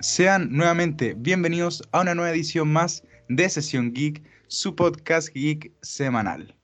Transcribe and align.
Sean 0.00 0.50
nuevamente 0.50 1.14
bienvenidos 1.14 1.82
a 1.92 2.00
una 2.00 2.14
nueva 2.14 2.30
edición 2.30 2.72
más 2.72 3.04
de 3.28 3.50
Sesión 3.50 3.92
Geek, 3.92 4.22
su 4.46 4.74
podcast 4.74 5.28
geek 5.34 5.72
semanal. 5.82 6.56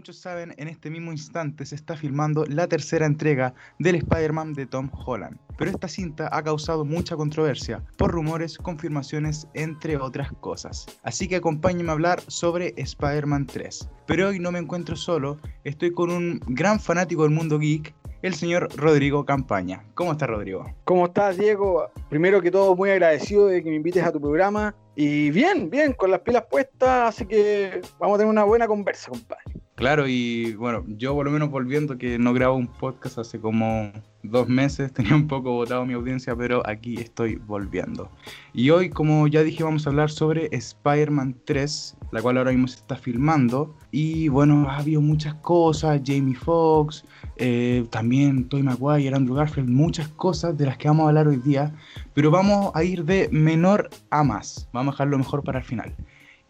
Muchos 0.00 0.16
saben, 0.16 0.54
en 0.56 0.68
este 0.68 0.88
mismo 0.88 1.12
instante 1.12 1.66
se 1.66 1.74
está 1.74 1.94
filmando 1.94 2.46
la 2.46 2.66
tercera 2.66 3.04
entrega 3.04 3.52
del 3.78 3.96
Spider-Man 3.96 4.54
de 4.54 4.64
Tom 4.64 4.88
Holland. 4.94 5.36
Pero 5.58 5.72
esta 5.72 5.88
cinta 5.88 6.26
ha 6.32 6.42
causado 6.42 6.86
mucha 6.86 7.16
controversia 7.16 7.84
por 7.98 8.10
rumores, 8.10 8.56
confirmaciones, 8.56 9.46
entre 9.52 9.98
otras 9.98 10.32
cosas. 10.40 10.86
Así 11.02 11.28
que 11.28 11.36
acompáñenme 11.36 11.90
a 11.90 11.92
hablar 11.92 12.22
sobre 12.28 12.72
Spider-Man 12.78 13.46
3. 13.46 13.90
Pero 14.06 14.28
hoy 14.28 14.38
no 14.38 14.50
me 14.50 14.58
encuentro 14.58 14.96
solo, 14.96 15.38
estoy 15.64 15.92
con 15.92 16.10
un 16.10 16.40
gran 16.46 16.80
fanático 16.80 17.24
del 17.24 17.32
mundo 17.32 17.58
geek, 17.58 17.94
el 18.22 18.34
señor 18.34 18.68
Rodrigo 18.76 19.26
Campaña. 19.26 19.84
¿Cómo 19.94 20.12
estás, 20.12 20.30
Rodrigo? 20.30 20.64
¿Cómo 20.84 21.06
estás, 21.06 21.36
Diego? 21.36 21.90
Primero 22.08 22.40
que 22.40 22.50
todo, 22.50 22.74
muy 22.74 22.88
agradecido 22.88 23.48
de 23.48 23.62
que 23.62 23.68
me 23.68 23.76
invites 23.76 24.02
a 24.02 24.12
tu 24.12 24.20
programa. 24.20 24.74
Y 24.96 25.30
bien, 25.30 25.70
bien, 25.70 25.92
con 25.92 26.10
las 26.10 26.20
pilas 26.20 26.44
puestas, 26.50 27.14
así 27.14 27.26
que 27.26 27.80
vamos 27.98 28.16
a 28.16 28.18
tener 28.18 28.30
una 28.30 28.44
buena 28.44 28.66
conversa, 28.66 29.10
compadre. 29.10 29.49
Claro, 29.80 30.06
y 30.06 30.52
bueno, 30.56 30.84
yo 30.86 31.14
por 31.14 31.24
lo 31.24 31.32
menos 31.32 31.50
volviendo 31.50 31.96
que 31.96 32.18
no 32.18 32.34
grabo 32.34 32.54
un 32.54 32.66
podcast 32.66 33.16
hace 33.16 33.40
como 33.40 33.90
dos 34.22 34.46
meses, 34.46 34.92
tenía 34.92 35.14
un 35.14 35.26
poco 35.26 35.52
votado 35.52 35.86
mi 35.86 35.94
audiencia, 35.94 36.36
pero 36.36 36.62
aquí 36.66 36.96
estoy 36.96 37.36
volviendo. 37.36 38.10
Y 38.52 38.68
hoy, 38.68 38.90
como 38.90 39.26
ya 39.26 39.42
dije, 39.42 39.64
vamos 39.64 39.86
a 39.86 39.88
hablar 39.88 40.10
sobre 40.10 40.50
Spider-Man 40.52 41.34
3, 41.46 41.96
la 42.12 42.20
cual 42.20 42.36
ahora 42.36 42.50
mismo 42.50 42.68
se 42.68 42.76
está 42.76 42.94
filmando. 42.94 43.74
Y 43.90 44.28
bueno, 44.28 44.68
ha 44.68 44.76
habido 44.76 45.00
muchas 45.00 45.32
cosas, 45.36 45.98
Jamie 46.04 46.34
Foxx, 46.34 47.06
eh, 47.36 47.86
también 47.88 48.50
Toy 48.50 48.62
Maguire, 48.62 49.16
Andrew 49.16 49.36
Garfield, 49.36 49.70
muchas 49.70 50.08
cosas 50.08 50.58
de 50.58 50.66
las 50.66 50.76
que 50.76 50.88
vamos 50.88 51.06
a 51.06 51.08
hablar 51.08 51.26
hoy 51.26 51.36
día, 51.36 51.74
pero 52.12 52.30
vamos 52.30 52.70
a 52.74 52.84
ir 52.84 53.06
de 53.06 53.30
menor 53.32 53.88
a 54.10 54.24
más, 54.24 54.68
vamos 54.74 54.92
a 54.92 54.94
dejar 54.96 55.08
lo 55.08 55.16
mejor 55.16 55.42
para 55.42 55.60
el 55.60 55.64
final. 55.64 55.94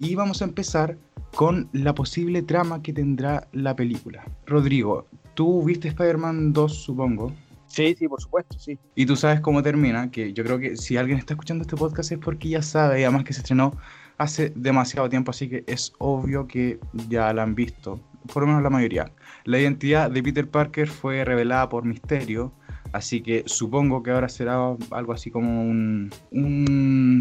Y 0.03 0.15
vamos 0.15 0.41
a 0.41 0.47
empezar 0.47 0.97
con 1.37 1.69
la 1.75 1.95
posible 1.95 2.41
trama 2.41 2.81
que 2.81 2.91
tendrá 2.91 3.47
la 3.53 3.77
película. 3.77 4.25
Rodrigo, 4.47 5.06
tú 5.34 5.62
viste 5.62 5.89
Spider-Man 5.89 6.55
2, 6.55 6.75
supongo. 6.75 7.34
Sí, 7.67 7.95
sí, 7.98 8.09
por 8.09 8.19
supuesto, 8.19 8.59
sí. 8.59 8.78
Y 8.95 9.05
tú 9.05 9.15
sabes 9.15 9.41
cómo 9.41 9.62
termina, 9.62 10.11
que 10.11 10.33
yo 10.33 10.43
creo 10.43 10.59
que 10.59 10.78
si 10.78 10.97
alguien 10.97 11.19
está 11.19 11.34
escuchando 11.34 11.62
este 11.62 11.77
podcast 11.77 12.12
es 12.12 12.19
porque 12.19 12.48
ya 12.48 12.62
sabe, 12.62 13.01
y 13.01 13.05
además 13.05 13.25
que 13.25 13.34
se 13.34 13.41
estrenó 13.41 13.77
hace 14.17 14.55
demasiado 14.56 15.06
tiempo, 15.11 15.33
así 15.33 15.51
que 15.51 15.65
es 15.67 15.93
obvio 15.98 16.47
que 16.47 16.81
ya 17.11 17.31
la 17.34 17.43
han 17.43 17.55
visto, 17.55 18.01
por 18.33 18.43
lo 18.43 18.47
menos 18.47 18.62
la 18.62 18.71
mayoría. 18.71 19.12
La 19.45 19.59
identidad 19.59 20.11
de 20.11 20.23
Peter 20.23 20.48
Parker 20.48 20.89
fue 20.89 21.27
revelada 21.27 21.69
por 21.69 21.84
Misterio, 21.84 22.55
Así 22.93 23.21
que 23.23 23.45
supongo 23.47 24.03
que 24.03 24.11
ahora 24.11 24.28
será 24.28 24.77
algo 24.91 25.12
así 25.12 25.31
como 25.31 25.62
un, 25.62 26.11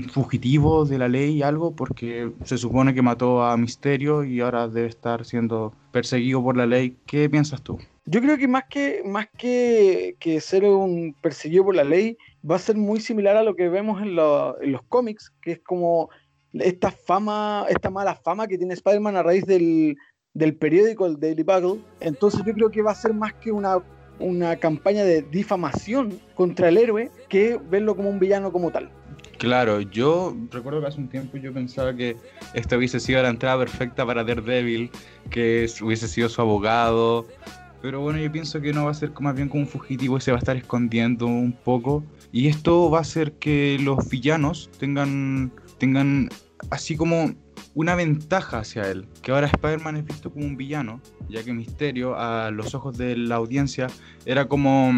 fugitivo 0.10 0.86
de 0.86 0.98
la 0.98 1.08
ley, 1.08 1.42
algo, 1.42 1.76
porque 1.76 2.32
se 2.44 2.58
supone 2.58 2.94
que 2.94 3.02
mató 3.02 3.44
a 3.44 3.56
Misterio 3.58 4.24
y 4.24 4.42
ahora 4.42 4.68
debe 4.68 4.88
estar 4.88 5.26
siendo 5.26 5.74
perseguido 5.92 6.44
por 6.44 6.58
la 6.58 6.66
ley. 6.66 6.98
¿Qué 7.06 7.30
piensas 7.30 7.62
tú? 7.62 7.80
Yo 8.06 8.22
creo 8.22 8.38
que 8.38 8.48
más 8.48 8.64
que, 8.70 9.02
más 9.06 9.28
que, 9.38 10.16
ser 10.42 10.66
un 10.66 11.16
perseguido 11.22 11.66
por 11.66 11.76
la 11.76 11.84
ley, 11.84 12.18
va 12.50 12.56
a 12.56 12.60
ser 12.60 12.76
muy 12.76 13.00
similar 13.00 13.38
a 13.38 13.44
lo 13.44 13.56
que 13.56 13.70
vemos 13.70 14.02
en, 14.02 14.16
los 14.16 14.82
cómics, 14.90 15.32
que 15.42 15.54
es 15.54 15.60
como 15.60 16.10
esta 16.54 16.92
fama, 16.92 17.66
esta 17.70 17.90
mala 17.90 18.16
fama 18.16 18.48
que 18.48 18.58
tiene 18.58 18.74
Spider-Man 18.74 19.16
a 19.16 19.24
raíz 19.24 19.46
del, 19.46 19.96
del 20.34 20.56
periódico, 20.56 21.06
el 21.06 21.20
Daily 21.20 21.44
Bugle. 21.44 21.82
Entonces 22.00 22.42
yo 22.46 22.54
creo 22.54 22.72
que 22.72 22.82
va 22.82 22.92
a 22.92 22.96
ser 22.96 23.14
más 23.14 23.34
que 23.34 23.52
una 23.52 23.84
una 24.20 24.58
campaña 24.58 25.04
de 25.04 25.22
difamación 25.22 26.20
contra 26.36 26.70
el 26.70 26.78
héroe 26.78 27.10
que 27.30 27.60
verlo 27.70 27.96
como 27.96 28.10
un 28.10 28.20
villano 28.20 28.52
como 28.52 28.72
tal. 28.72 28.92
Claro, 29.40 29.80
yo 29.80 30.36
recuerdo 30.52 30.82
que 30.82 30.88
hace 30.88 31.00
un 31.00 31.08
tiempo 31.08 31.38
yo 31.38 31.54
pensaba 31.54 31.96
que 31.96 32.18
esta 32.54 32.76
hubiese 32.76 33.00
sido 33.00 33.24
la 33.24 33.30
entrada 33.30 33.58
perfecta 33.58 34.06
para 34.06 34.26
Daredevil, 34.26 34.92
que 35.30 35.66
hubiese 35.82 36.10
sido 36.10 36.28
su 36.28 36.42
abogado, 36.42 37.26
pero 37.82 38.02
bueno, 38.02 38.20
yo 38.20 38.30
pienso 38.30 38.60
que 38.60 38.74
no 38.74 38.84
va 38.84 38.92
a 38.92 38.94
ser 38.94 39.14
más 39.22 39.34
bien 39.34 39.48
como 39.48 39.64
un 39.64 39.70
fugitivo 39.70 40.18
y 40.18 40.22
se 40.22 40.32
va 40.32 40.38
a 40.38 40.40
estar 40.40 40.58
escondiendo 40.58 41.26
un 41.26 41.54
poco. 41.54 42.04
Y 42.34 42.48
esto 42.48 42.92
va 42.92 42.98
a 42.98 43.02
hacer 43.02 43.32
que 43.32 43.78
los 43.80 44.10
villanos 44.10 44.70
tengan, 44.78 45.54
tengan 45.78 46.28
así 46.70 46.98
como 46.98 47.34
una 47.76 47.96
ventaja 47.96 48.60
hacia 48.60 48.92
él, 48.92 49.08
que 49.22 49.32
ahora 49.32 49.48
Spider-Man 49.48 49.96
es 49.96 50.06
visto 50.06 50.34
como 50.34 50.46
un 50.46 50.58
villano, 50.58 51.00
ya 51.30 51.44
que 51.44 51.54
Misterio 51.54 52.20
a 52.20 52.52
los 52.52 52.76
ojos 52.76 52.98
de 52.98 53.16
la 53.16 53.36
audiencia 53.36 53.88
era 54.26 54.50
como, 54.50 54.92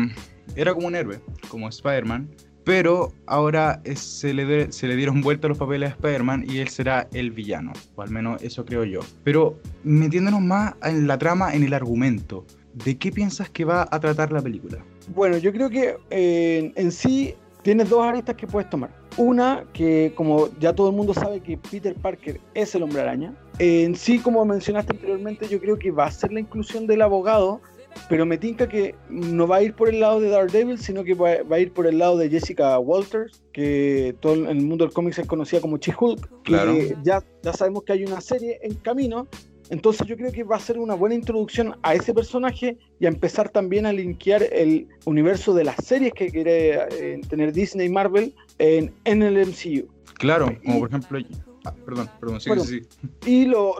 era 0.55 0.73
como 0.73 0.87
un 0.87 0.95
héroe, 0.95 1.21
como 1.47 1.69
Spider-Man, 1.69 2.27
pero 2.63 3.11
ahora 3.25 3.81
se, 3.95 4.33
le 4.33 4.71
se 4.71 4.87
le 4.87 4.95
dieron 4.95 5.21
vuelta 5.21 5.47
los 5.47 5.57
papeles 5.57 5.89
a 5.89 5.93
Spider-Man 5.93 6.45
y 6.47 6.59
él 6.59 6.67
será 6.67 7.07
el 7.13 7.31
villano, 7.31 7.73
o 7.95 8.01
al 8.01 8.09
menos 8.09 8.41
eso 8.43 8.65
creo 8.65 8.83
yo. 8.83 8.99
Pero 9.23 9.59
metiéndonos 9.83 10.41
más 10.41 10.75
en 10.83 11.07
la 11.07 11.17
trama, 11.17 11.53
en 11.53 11.63
el 11.63 11.73
argumento, 11.73 12.45
¿de 12.73 12.97
qué 12.97 13.11
piensas 13.11 13.49
que 13.49 13.65
va 13.65 13.87
a 13.89 13.99
tratar 13.99 14.31
la 14.31 14.41
película? 14.41 14.83
Bueno, 15.15 15.37
yo 15.37 15.51
creo 15.51 15.69
que 15.69 15.97
eh, 16.09 16.71
en 16.75 16.91
sí 16.91 17.35
tienes 17.63 17.89
dos 17.89 18.03
aristas 18.03 18.35
que 18.35 18.47
puedes 18.47 18.69
tomar. 18.69 18.89
Una, 19.17 19.65
que 19.73 20.13
como 20.15 20.49
ya 20.59 20.73
todo 20.73 20.89
el 20.89 20.95
mundo 20.95 21.13
sabe 21.13 21.41
que 21.41 21.57
Peter 21.57 21.93
Parker 21.95 22.39
es 22.53 22.73
el 22.75 22.83
hombre 22.83 23.01
araña. 23.01 23.33
En 23.59 23.95
sí, 23.95 24.19
como 24.19 24.43
mencionaste 24.45 24.93
anteriormente, 24.93 25.47
yo 25.47 25.59
creo 25.59 25.77
que 25.77 25.91
va 25.91 26.05
a 26.05 26.11
ser 26.11 26.31
la 26.31 26.39
inclusión 26.39 26.87
del 26.87 27.01
abogado, 27.01 27.61
pero 28.09 28.25
me 28.25 28.37
tinca 28.37 28.67
que 28.67 28.95
no 29.09 29.47
va 29.47 29.57
a 29.57 29.63
ir 29.63 29.73
por 29.73 29.89
el 29.89 29.99
lado 29.99 30.19
de 30.19 30.29
Daredevil, 30.29 30.79
sino 30.79 31.03
que 31.03 31.13
va, 31.13 31.29
a 31.49 31.59
ir 31.59 31.71
por 31.71 31.87
el 31.87 31.97
lado 31.97 32.17
de 32.17 32.29
Jessica 32.29 32.77
Walters, 32.79 33.43
que 33.53 34.15
todo 34.19 34.33
en 34.33 34.47
el 34.47 34.65
mundo 34.65 34.85
del 34.85 34.93
cómic 34.93 35.13
se 35.13 35.25
conocía 35.25 35.61
como 35.61 35.77
She-Hulk. 35.77 36.43
Claro. 36.43 36.73
ya, 37.03 37.23
ya 37.43 37.53
sabemos 37.53 37.83
que 37.83 37.93
hay 37.93 38.03
una 38.03 38.21
serie 38.21 38.59
en 38.61 38.75
camino 38.75 39.27
entonces 39.71 40.05
yo 40.05 40.17
creo 40.17 40.33
que 40.33 40.43
va 40.43 40.57
a 40.57 40.59
ser 40.59 40.77
una 40.77 40.95
buena 40.95 41.15
introducción 41.15 41.77
a 41.81 41.95
ese 41.95 42.13
personaje 42.13 42.77
y 42.99 43.05
a 43.05 43.07
empezar 43.07 43.47
también 43.47 43.85
a 43.85 43.93
linkear 43.93 44.43
el 44.51 44.89
universo 45.05 45.53
de 45.53 45.63
las 45.63 45.77
series 45.77 46.11
que 46.11 46.29
quiere 46.29 46.73
eh, 46.91 47.21
tener 47.29 47.53
Disney 47.53 47.87
y 47.87 47.89
Marvel 47.89 48.35
en, 48.59 48.93
el 49.05 49.47
MCU. 49.47 49.87
Claro, 50.15 50.53
como 50.65 50.79
por 50.79 50.89
ejemplo... 50.89 51.19
Ah, 51.63 51.73
perdón, 51.85 52.09
perdón, 52.19 52.41
sí, 52.41 52.49
sí, 52.65 52.81
Y 53.25 53.45
lo, 53.45 53.75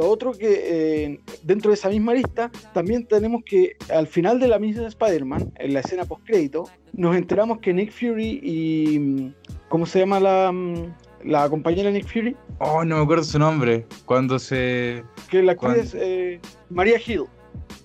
otro 0.00 0.32
que 0.32 1.04
eh, 1.04 1.20
dentro 1.42 1.70
de 1.70 1.74
esa 1.74 1.88
misma 1.88 2.14
lista, 2.14 2.50
también 2.72 3.06
tenemos 3.06 3.42
que 3.44 3.76
al 3.92 4.06
final 4.06 4.40
de 4.40 4.48
la 4.48 4.58
misma 4.58 4.88
Spider-Man, 4.88 5.52
en 5.56 5.74
la 5.74 5.80
escena 5.80 6.04
post-crédito, 6.04 6.68
nos 6.92 7.16
enteramos 7.16 7.58
que 7.60 7.72
Nick 7.72 7.92
Fury 7.92 8.40
y... 8.42 9.32
¿Cómo 9.68 9.86
se 9.86 9.98
llama 9.98 10.20
la, 10.20 10.52
mm, 10.52 10.92
la 11.24 11.48
compañera 11.48 11.90
Nick 11.90 12.06
Fury. 12.06 12.36
Oh, 12.58 12.84
no 12.84 12.96
me 12.98 13.02
acuerdo 13.02 13.24
su 13.24 13.38
nombre. 13.38 13.86
Cuando 14.04 14.38
se. 14.38 15.02
Que 15.30 15.42
la 15.42 15.52
actriz 15.52 15.76
es 15.76 15.94
eh, 15.96 16.40
María 16.70 17.00
Hill. 17.04 17.24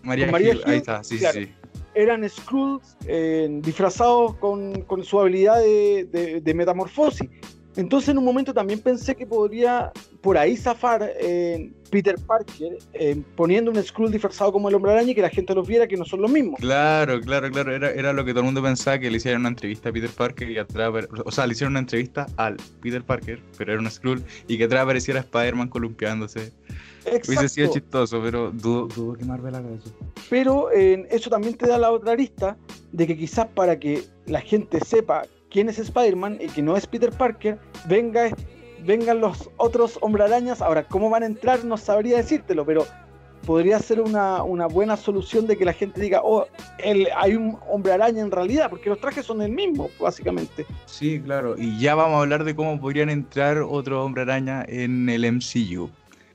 María, 0.04 0.28
Hill, 0.28 0.62
ahí 0.66 0.78
está, 0.78 1.04
sí, 1.04 1.20
sí. 1.20 1.52
Eran 1.94 2.28
Skrulls 2.30 2.96
eh, 3.08 3.50
disfrazados 3.62 4.36
con, 4.36 4.84
con, 4.84 5.04
su 5.04 5.20
habilidad 5.20 5.60
de, 5.60 6.40
de 6.42 6.54
metamorfosis. 6.54 7.30
Entonces 7.76 8.10
en 8.10 8.18
un 8.18 8.26
momento 8.26 8.54
también 8.54 8.80
pensé 8.80 9.16
que 9.16 9.26
podría 9.26 9.92
por 10.22 10.38
ahí 10.38 10.58
zafar 10.58 11.12
eh, 11.20 11.72
Peter 11.90 12.16
Parker 12.26 12.78
eh, 12.94 13.22
poniendo 13.36 13.72
un 13.72 13.82
Skrull 13.82 14.12
disfrazado 14.12 14.52
como 14.52 14.70
el 14.70 14.76
hombre 14.76 14.92
araña 14.92 15.12
y 15.12 15.16
que 15.16 15.22
la 15.22 15.30
gente 15.30 15.54
los 15.56 15.68
viera 15.68 15.88
que 15.88 15.96
no 15.96 16.06
son 16.06 16.22
los 16.22 16.32
mismos. 16.32 16.60
Claro, 16.60 17.22
claro, 17.22 17.50
claro. 17.50 17.74
Era, 17.74 17.92
era 17.92 18.14
lo 18.14 18.26
que 18.26 18.32
todo 18.32 18.42
el 18.42 18.46
mundo 18.46 18.62
pensaba 18.62 19.00
que 19.00 19.10
le 19.10 19.18
hicieran 19.18 19.42
una 19.42 19.50
entrevista 19.50 19.90
a 19.90 19.92
Peter 19.92 20.10
Parker 20.10 20.50
y 20.50 20.58
atrás, 20.58 21.08
o 21.26 21.32
sea, 21.32 21.48
le 21.48 21.54
hicieron 21.54 21.74
una 21.74 21.80
entrevista 21.80 22.28
al 22.38 22.58
Peter 22.82 23.04
Parker, 23.04 23.42
pero 23.58 23.74
era 23.74 23.82
un 23.82 23.90
Skrull, 23.90 24.24
y 24.48 24.58
que 24.58 24.66
atrás 24.66 24.84
apareciera 24.84 25.20
Spider-Man 25.22 25.70
columpiándose. 25.70 26.52
Exacto. 27.06 27.30
Hubiese 27.30 27.50
sido 27.50 27.72
chistoso, 27.72 28.22
pero 28.22 28.52
dudo, 28.52 29.14
que 29.14 29.26
Marvel 29.26 29.56
haga 29.56 29.70
eso. 29.70 29.96
Pero 30.30 30.72
eh, 30.72 31.08
eso 31.10 31.30
también 31.30 31.56
te 31.56 31.68
da 31.68 31.78
la 31.78 31.92
otra 31.92 32.16
lista 32.16 32.58
de 32.92 33.08
que 33.08 33.18
quizás 33.18 33.48
para 33.48 33.80
que 33.80 34.04
la 34.26 34.42
gente 34.42 34.80
sepa 34.82 35.24
quién 35.50 35.70
es 35.70 35.80
Spider-Man 35.80 36.38
y 36.42 36.48
que 36.48 36.62
no 36.62 36.76
es 36.78 36.86
Peter 36.88 37.12
Parker, 37.12 37.58
venga, 37.88 38.30
vengan 38.86 39.20
los 39.20 39.50
otros 39.58 39.98
hombre 40.02 40.24
arañas. 40.24 40.62
Ahora, 40.62 40.88
¿cómo 40.88 41.10
van 41.10 41.24
a 41.24 41.28
entrar? 41.28 41.64
No 41.66 41.78
sabría 41.78 42.18
decírtelo, 42.18 42.66
pero 42.66 42.86
podría 43.46 43.80
ser 43.80 44.02
una, 44.02 44.42
buena 44.68 44.98
solución 44.98 45.48
de 45.48 45.58
que 45.58 45.66
la 45.66 45.74
gente 45.74 46.00
diga, 46.02 46.22
oh, 46.24 46.46
hay 47.16 47.36
un 47.36 47.58
hombre 47.68 47.94
araña 47.94 48.22
en 48.22 48.32
realidad, 48.32 48.70
porque 48.70 48.90
los 48.90 49.00
trajes 49.00 49.26
son 49.26 49.42
el 49.42 49.52
mismo, 49.52 49.90
básicamente. 50.00 50.66
Sí, 50.86 51.20
claro, 51.20 51.56
y 51.58 51.80
ya 51.80 51.96
vamos 51.96 52.18
a 52.18 52.22
hablar 52.22 52.44
de 52.44 52.56
cómo 52.56 52.80
podrían 52.80 53.10
entrar 53.10 53.58
otro 53.60 54.04
hombre 54.04 54.24
araña 54.24 54.64
en 54.68 55.10
el 55.10 55.26
MCU. 55.32 55.90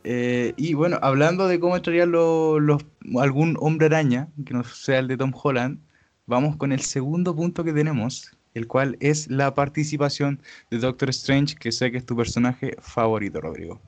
Eh, 0.06 0.52
y 0.56 0.74
bueno, 0.74 0.98
hablando 1.00 1.48
de 1.48 1.58
cómo 1.58 1.76
entraría 1.76 2.04
los, 2.04 2.84
algún 3.18 3.56
hombre 3.60 3.86
araña, 3.86 4.28
que 4.44 4.52
no 4.52 4.64
sea 4.64 4.98
el 4.98 5.08
de 5.08 5.16
Tom 5.16 5.32
Holland, 5.40 5.78
vamos 6.26 6.56
con 6.56 6.72
el 6.72 6.80
segundo 6.80 7.34
punto 7.34 7.64
que 7.64 7.72
tenemos, 7.72 8.36
el 8.54 8.66
cual 8.66 8.96
es 9.00 9.30
la 9.30 9.54
participación 9.54 10.40
de 10.70 10.78
Doctor 10.78 11.10
Strange, 11.10 11.56
que 11.56 11.72
sé 11.72 11.90
que 11.90 11.98
es 11.98 12.06
tu 12.06 12.16
personaje 12.16 12.76
favorito, 12.80 13.40
Rodrigo. 13.40 13.80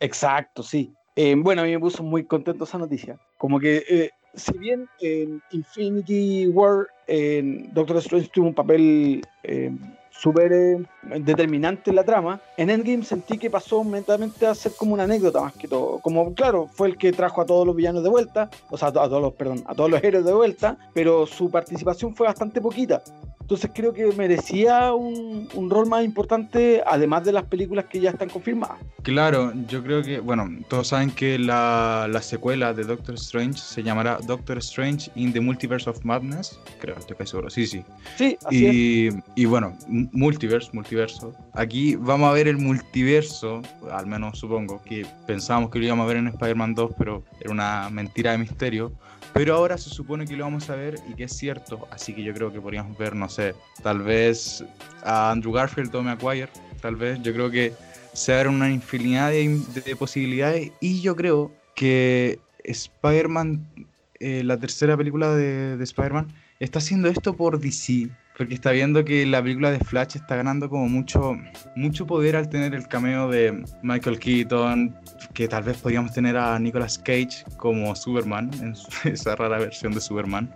Exacto, 0.00 0.62
sí. 0.62 0.92
Eh, 1.16 1.34
bueno, 1.36 1.62
a 1.62 1.64
mí 1.64 1.70
me 1.70 1.78
puso 1.78 2.02
muy 2.02 2.24
contento 2.24 2.64
esa 2.64 2.78
noticia. 2.78 3.18
Como 3.38 3.60
que, 3.60 3.84
eh, 3.88 4.10
si 4.34 4.56
bien 4.58 4.88
en 5.00 5.40
Infinity 5.52 6.48
War 6.48 6.88
Doctor 7.72 7.98
Strange 7.98 8.30
tuvo 8.32 8.48
un 8.48 8.54
papel 8.54 9.22
eh, 9.44 9.70
súper 10.10 10.86
determinante 11.18 11.90
en 11.90 11.96
la 11.96 12.04
trama, 12.04 12.40
en 12.56 12.70
Endgame 12.70 13.04
sentí 13.04 13.36
que 13.36 13.50
pasó 13.50 13.84
mentalmente 13.84 14.46
a 14.46 14.54
ser 14.54 14.72
como 14.72 14.94
una 14.94 15.04
anécdota 15.04 15.40
más 15.40 15.54
que 15.54 15.68
todo. 15.68 15.98
Como, 16.00 16.34
claro, 16.34 16.68
fue 16.72 16.88
el 16.88 16.96
que 16.96 17.12
trajo 17.12 17.40
a 17.42 17.46
todos 17.46 17.66
los 17.66 17.76
villanos 17.76 18.02
de 18.02 18.08
vuelta, 18.08 18.50
o 18.70 18.78
sea, 18.78 18.88
a 18.88 18.92
todos 18.92 19.20
los, 19.20 19.34
perdón, 19.34 19.62
a 19.66 19.74
todos 19.74 19.90
los 19.90 20.02
héroes 20.02 20.24
de 20.24 20.32
vuelta, 20.32 20.78
pero 20.94 21.26
su 21.26 21.50
participación 21.50 22.14
fue 22.14 22.26
bastante 22.26 22.60
poquita. 22.60 23.02
Entonces 23.44 23.70
creo 23.74 23.92
que 23.92 24.06
merecía 24.12 24.94
un, 24.94 25.46
un, 25.52 25.68
rol 25.68 25.86
más 25.86 26.02
importante, 26.02 26.82
además 26.86 27.24
de 27.26 27.32
las 27.32 27.44
películas 27.44 27.84
que 27.84 28.00
ya 28.00 28.08
están 28.08 28.30
confirmadas. 28.30 28.78
Claro, 29.02 29.52
yo 29.68 29.82
creo 29.82 30.02
que, 30.02 30.18
bueno, 30.18 30.48
todos 30.66 30.88
saben 30.88 31.10
que 31.10 31.38
la, 31.38 32.08
la 32.10 32.22
secuela 32.22 32.72
de 32.72 32.84
Doctor 32.84 33.16
Strange 33.16 33.58
se 33.58 33.82
llamará 33.82 34.18
Doctor 34.26 34.56
Strange 34.58 35.10
in 35.14 35.30
the 35.34 35.40
Multiverse 35.40 35.90
of 35.90 36.02
Madness, 36.06 36.58
creo, 36.80 36.96
estoy 36.96 37.18
casi 37.18 37.32
seguro, 37.32 37.50
sí, 37.50 37.66
sí. 37.66 37.84
Sí, 38.16 38.38
así 38.46 38.66
y, 38.66 39.08
es. 39.08 39.14
y 39.34 39.44
bueno, 39.44 39.76
multiverse, 39.88 40.70
multiverso. 40.72 41.34
Aquí 41.52 41.96
vamos 41.96 42.30
a 42.30 42.32
ver 42.32 42.48
el 42.48 42.56
multiverso, 42.56 43.60
al 43.92 44.06
menos 44.06 44.38
supongo, 44.38 44.80
que 44.82 45.06
pensábamos 45.26 45.70
que 45.70 45.80
lo 45.80 45.84
íbamos 45.84 46.04
a 46.04 46.06
ver 46.06 46.16
en 46.16 46.28
Spider-Man 46.28 46.74
2, 46.74 46.92
pero 46.96 47.22
era 47.40 47.50
una 47.50 47.90
mentira 47.90 48.32
de 48.32 48.38
misterio. 48.38 48.90
Pero 49.34 49.56
ahora 49.56 49.76
se 49.76 49.90
supone 49.90 50.26
que 50.26 50.36
lo 50.36 50.44
vamos 50.44 50.70
a 50.70 50.76
ver 50.76 50.94
y 51.10 51.14
que 51.14 51.24
es 51.24 51.32
cierto, 51.36 51.88
así 51.90 52.14
que 52.14 52.22
yo 52.22 52.32
creo 52.32 52.52
que 52.52 52.60
podríamos 52.60 52.96
ver, 52.96 53.16
no 53.16 53.28
sé, 53.28 53.52
tal 53.82 54.00
vez 54.00 54.64
a 55.02 55.32
Andrew 55.32 55.52
Garfield 55.52 55.92
o 55.96 56.02
Maguire, 56.04 56.50
tal 56.80 56.94
vez, 56.94 57.20
yo 57.20 57.32
creo 57.32 57.50
que 57.50 57.72
se 58.12 58.32
abren 58.32 58.54
una 58.54 58.70
infinidad 58.70 59.32
de, 59.32 59.96
posibilidades 59.98 60.70
y 60.80 61.00
yo 61.00 61.16
creo 61.16 61.50
que 61.74 62.38
Spider-Man, 62.62 63.66
eh, 64.20 64.44
la 64.44 64.56
tercera 64.56 64.96
película 64.96 65.34
de, 65.34 65.76
de 65.76 65.84
Spider-Man, 65.84 66.28
está 66.60 66.78
haciendo 66.78 67.08
esto 67.08 67.34
por 67.34 67.58
DC, 67.58 68.10
porque 68.36 68.54
está 68.54 68.72
viendo 68.72 69.04
que 69.04 69.24
la 69.26 69.42
película 69.42 69.70
de 69.70 69.78
Flash 69.78 70.16
está 70.16 70.36
ganando 70.36 70.68
como 70.68 70.88
mucho, 70.88 71.36
mucho 71.76 72.06
poder 72.06 72.36
al 72.36 72.48
tener 72.48 72.74
el 72.74 72.88
cameo 72.88 73.30
de 73.30 73.64
Michael 73.82 74.18
Keaton, 74.18 74.94
que 75.32 75.46
tal 75.46 75.62
vez 75.62 75.76
podríamos 75.78 76.12
tener 76.12 76.36
a 76.36 76.58
Nicolas 76.58 76.98
Cage 76.98 77.44
como 77.56 77.94
Superman, 77.94 78.50
en 78.60 78.74
esa 79.12 79.36
rara 79.36 79.58
versión 79.58 79.92
de 79.92 80.00
Superman. 80.00 80.52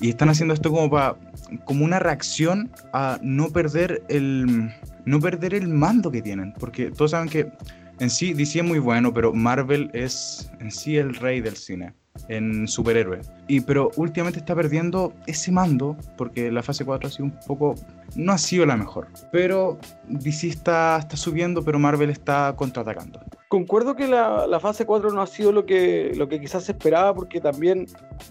Y 0.00 0.10
están 0.10 0.28
haciendo 0.28 0.52
esto 0.52 0.70
como 0.70 0.90
para 0.90 1.16
como 1.64 1.84
una 1.84 1.98
reacción 1.98 2.70
a 2.92 3.18
no 3.22 3.50
perder 3.50 4.02
el 4.08 4.72
no 5.04 5.20
perder 5.20 5.54
el 5.54 5.68
mando 5.68 6.10
que 6.10 6.22
tienen, 6.22 6.52
porque 6.58 6.90
todos 6.90 7.12
saben 7.12 7.28
que 7.28 7.50
en 7.98 8.10
sí 8.10 8.34
DC 8.34 8.60
es 8.60 8.64
muy 8.64 8.78
bueno, 8.78 9.12
pero 9.12 9.32
Marvel 9.32 9.90
es 9.92 10.50
en 10.60 10.70
sí 10.70 10.96
el 10.96 11.14
rey 11.14 11.40
del 11.40 11.56
cine 11.56 11.94
en 12.28 12.68
superhéroe. 12.68 13.20
Y, 13.48 13.60
pero 13.60 13.90
últimamente 13.96 14.38
está 14.38 14.54
perdiendo 14.54 15.12
ese 15.26 15.52
mando 15.52 15.96
porque 16.16 16.50
la 16.50 16.62
fase 16.62 16.84
4 16.84 17.08
ha 17.08 17.10
sido 17.10 17.24
un 17.26 17.38
poco... 17.46 17.74
No 18.14 18.32
ha 18.32 18.38
sido 18.38 18.66
la 18.66 18.76
mejor. 18.76 19.08
Pero 19.30 19.78
DC 20.08 20.48
está, 20.48 20.98
está 20.98 21.16
subiendo, 21.16 21.64
pero 21.64 21.78
Marvel 21.78 22.10
está 22.10 22.54
contraatacando. 22.56 23.20
Concuerdo 23.48 23.96
que 23.96 24.06
la, 24.06 24.46
la, 24.46 24.60
fase 24.60 24.86
4 24.86 25.12
no 25.12 25.22
ha 25.22 25.26
sido 25.26 25.52
lo 25.52 25.66
que, 25.66 26.12
lo 26.16 26.28
que 26.28 26.40
quizás 26.40 26.64
se 26.64 26.72
esperaba 26.72 27.14
porque 27.14 27.40
también 27.40 27.86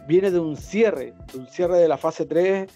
viene 0.08 0.32
de 0.32 0.40
un 0.40 0.56
cierre, 0.56 1.14
de 1.32 1.40
un 1.40 1.48
cierre 1.48 1.78
de 1.78 1.88
la 1.88 1.98
fase 1.98 2.26
3 2.26 2.68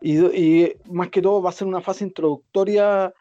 y, 0.00 0.18
y 0.18 0.76
más 0.90 1.08
que 1.08 1.22
todo 1.22 1.42
va 1.42 1.50
a 1.50 1.52
ser 1.52 1.66
una 1.66 1.80
fase 1.80 2.04
introductoria 2.04 3.12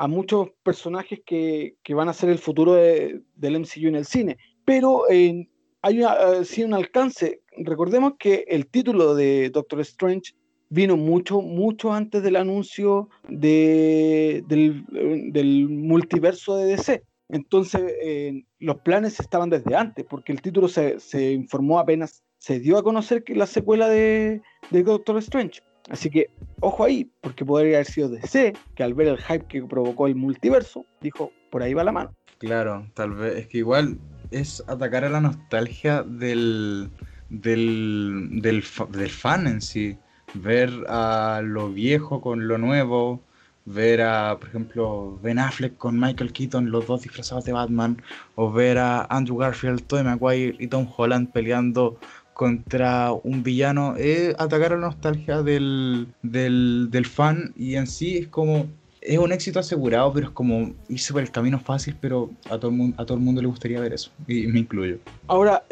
a 0.00 0.08
muchos 0.08 0.48
personajes 0.62 1.20
que, 1.26 1.76
que 1.82 1.94
van 1.94 2.08
a 2.08 2.14
ser 2.14 2.30
el 2.30 2.38
futuro 2.38 2.72
de, 2.72 3.20
del 3.34 3.60
MCU 3.60 3.88
en 3.88 3.96
el 3.96 4.06
cine. 4.06 4.38
Pero 4.64 5.10
en 5.10 5.50
hay 5.82 6.02
uh, 6.02 6.44
sí 6.44 6.62
un 6.62 6.74
alcance. 6.74 7.42
Recordemos 7.56 8.14
que 8.18 8.44
el 8.48 8.66
título 8.66 9.14
de 9.14 9.50
Doctor 9.50 9.80
Strange 9.80 10.34
vino 10.68 10.96
mucho, 10.96 11.40
mucho 11.40 11.92
antes 11.92 12.22
del 12.22 12.36
anuncio 12.36 13.08
de, 13.28 14.44
del, 14.46 14.84
del, 15.32 15.68
multiverso 15.68 16.56
de 16.56 16.66
DC. 16.66 17.02
Entonces, 17.28 17.82
eh, 18.02 18.44
los 18.58 18.78
planes 18.78 19.20
estaban 19.20 19.50
desde 19.50 19.74
antes, 19.74 20.04
porque 20.08 20.32
el 20.32 20.40
título 20.40 20.68
se, 20.68 20.98
se, 21.00 21.32
informó 21.32 21.78
apenas, 21.78 22.22
se 22.38 22.58
dio 22.60 22.78
a 22.78 22.82
conocer 22.82 23.24
que 23.24 23.34
la 23.34 23.46
secuela 23.46 23.88
de, 23.88 24.42
de 24.70 24.82
Doctor 24.82 25.18
Strange. 25.18 25.60
Así 25.88 26.10
que, 26.10 26.28
ojo 26.60 26.84
ahí, 26.84 27.10
porque 27.20 27.44
podría 27.44 27.78
haber 27.78 27.86
sido 27.86 28.08
DC, 28.08 28.52
que 28.74 28.82
al 28.82 28.94
ver 28.94 29.08
el 29.08 29.18
hype 29.18 29.46
que 29.46 29.62
provocó 29.62 30.06
el 30.06 30.14
multiverso, 30.14 30.84
dijo, 31.00 31.32
por 31.50 31.62
ahí 31.62 31.74
va 31.74 31.84
la 31.84 31.92
mano. 31.92 32.14
Claro, 32.38 32.86
tal 32.94 33.14
vez, 33.14 33.36
es 33.38 33.46
que 33.48 33.58
igual 33.58 33.98
es 34.30 34.62
atacar 34.66 35.04
a 35.04 35.10
la 35.10 35.20
nostalgia 35.20 36.02
del, 36.02 36.90
del, 37.28 38.28
del, 38.42 38.64
del, 38.90 39.10
fan 39.10 39.46
en 39.46 39.60
sí. 39.60 39.96
Ver 40.34 40.70
a 40.88 41.40
lo 41.42 41.70
viejo 41.72 42.20
con 42.20 42.46
lo 42.46 42.58
nuevo, 42.58 43.20
ver 43.64 44.02
a, 44.02 44.36
por 44.38 44.48
ejemplo, 44.48 45.18
Ben 45.22 45.38
Affleck 45.38 45.76
con 45.76 45.98
Michael 45.98 46.32
Keaton, 46.32 46.70
los 46.70 46.86
dos 46.86 47.02
disfrazados 47.02 47.44
de 47.44 47.52
Batman, 47.52 48.00
o 48.36 48.52
ver 48.52 48.78
a 48.78 49.06
Andrew 49.10 49.38
Garfield, 49.38 49.82
Tobey 49.86 50.04
Maguire 50.04 50.56
y 50.58 50.68
Tom 50.68 50.88
Holland 50.96 51.32
peleando 51.32 51.98
contra 52.32 53.12
un 53.12 53.42
villano, 53.42 53.96
es 53.96 54.34
atacar 54.38 54.72
a 54.72 54.76
la 54.76 54.86
nostalgia 54.86 55.42
del, 55.42 56.06
del, 56.22 56.88
del 56.90 57.04
fan 57.04 57.52
y 57.56 57.74
en 57.74 57.86
sí 57.86 58.18
es 58.18 58.28
como 58.28 58.66
es 59.00 59.18
un 59.18 59.32
éxito 59.32 59.58
asegurado, 59.58 60.12
pero 60.12 60.26
es 60.26 60.32
como 60.32 60.72
irse 60.88 61.12
por 61.12 61.22
el 61.22 61.30
camino 61.30 61.58
fácil, 61.58 61.96
pero 62.00 62.30
a 62.46 62.58
todo 62.58 62.70
el 62.70 62.76
mundo, 62.76 62.96
a 63.00 63.04
todo 63.04 63.16
el 63.16 63.24
mundo 63.24 63.40
le 63.40 63.48
gustaría 63.48 63.80
ver 63.80 63.92
eso, 63.92 64.10
y 64.26 64.46
me 64.46 64.60
incluyo. 64.60 64.98
Ahora, 65.26 65.64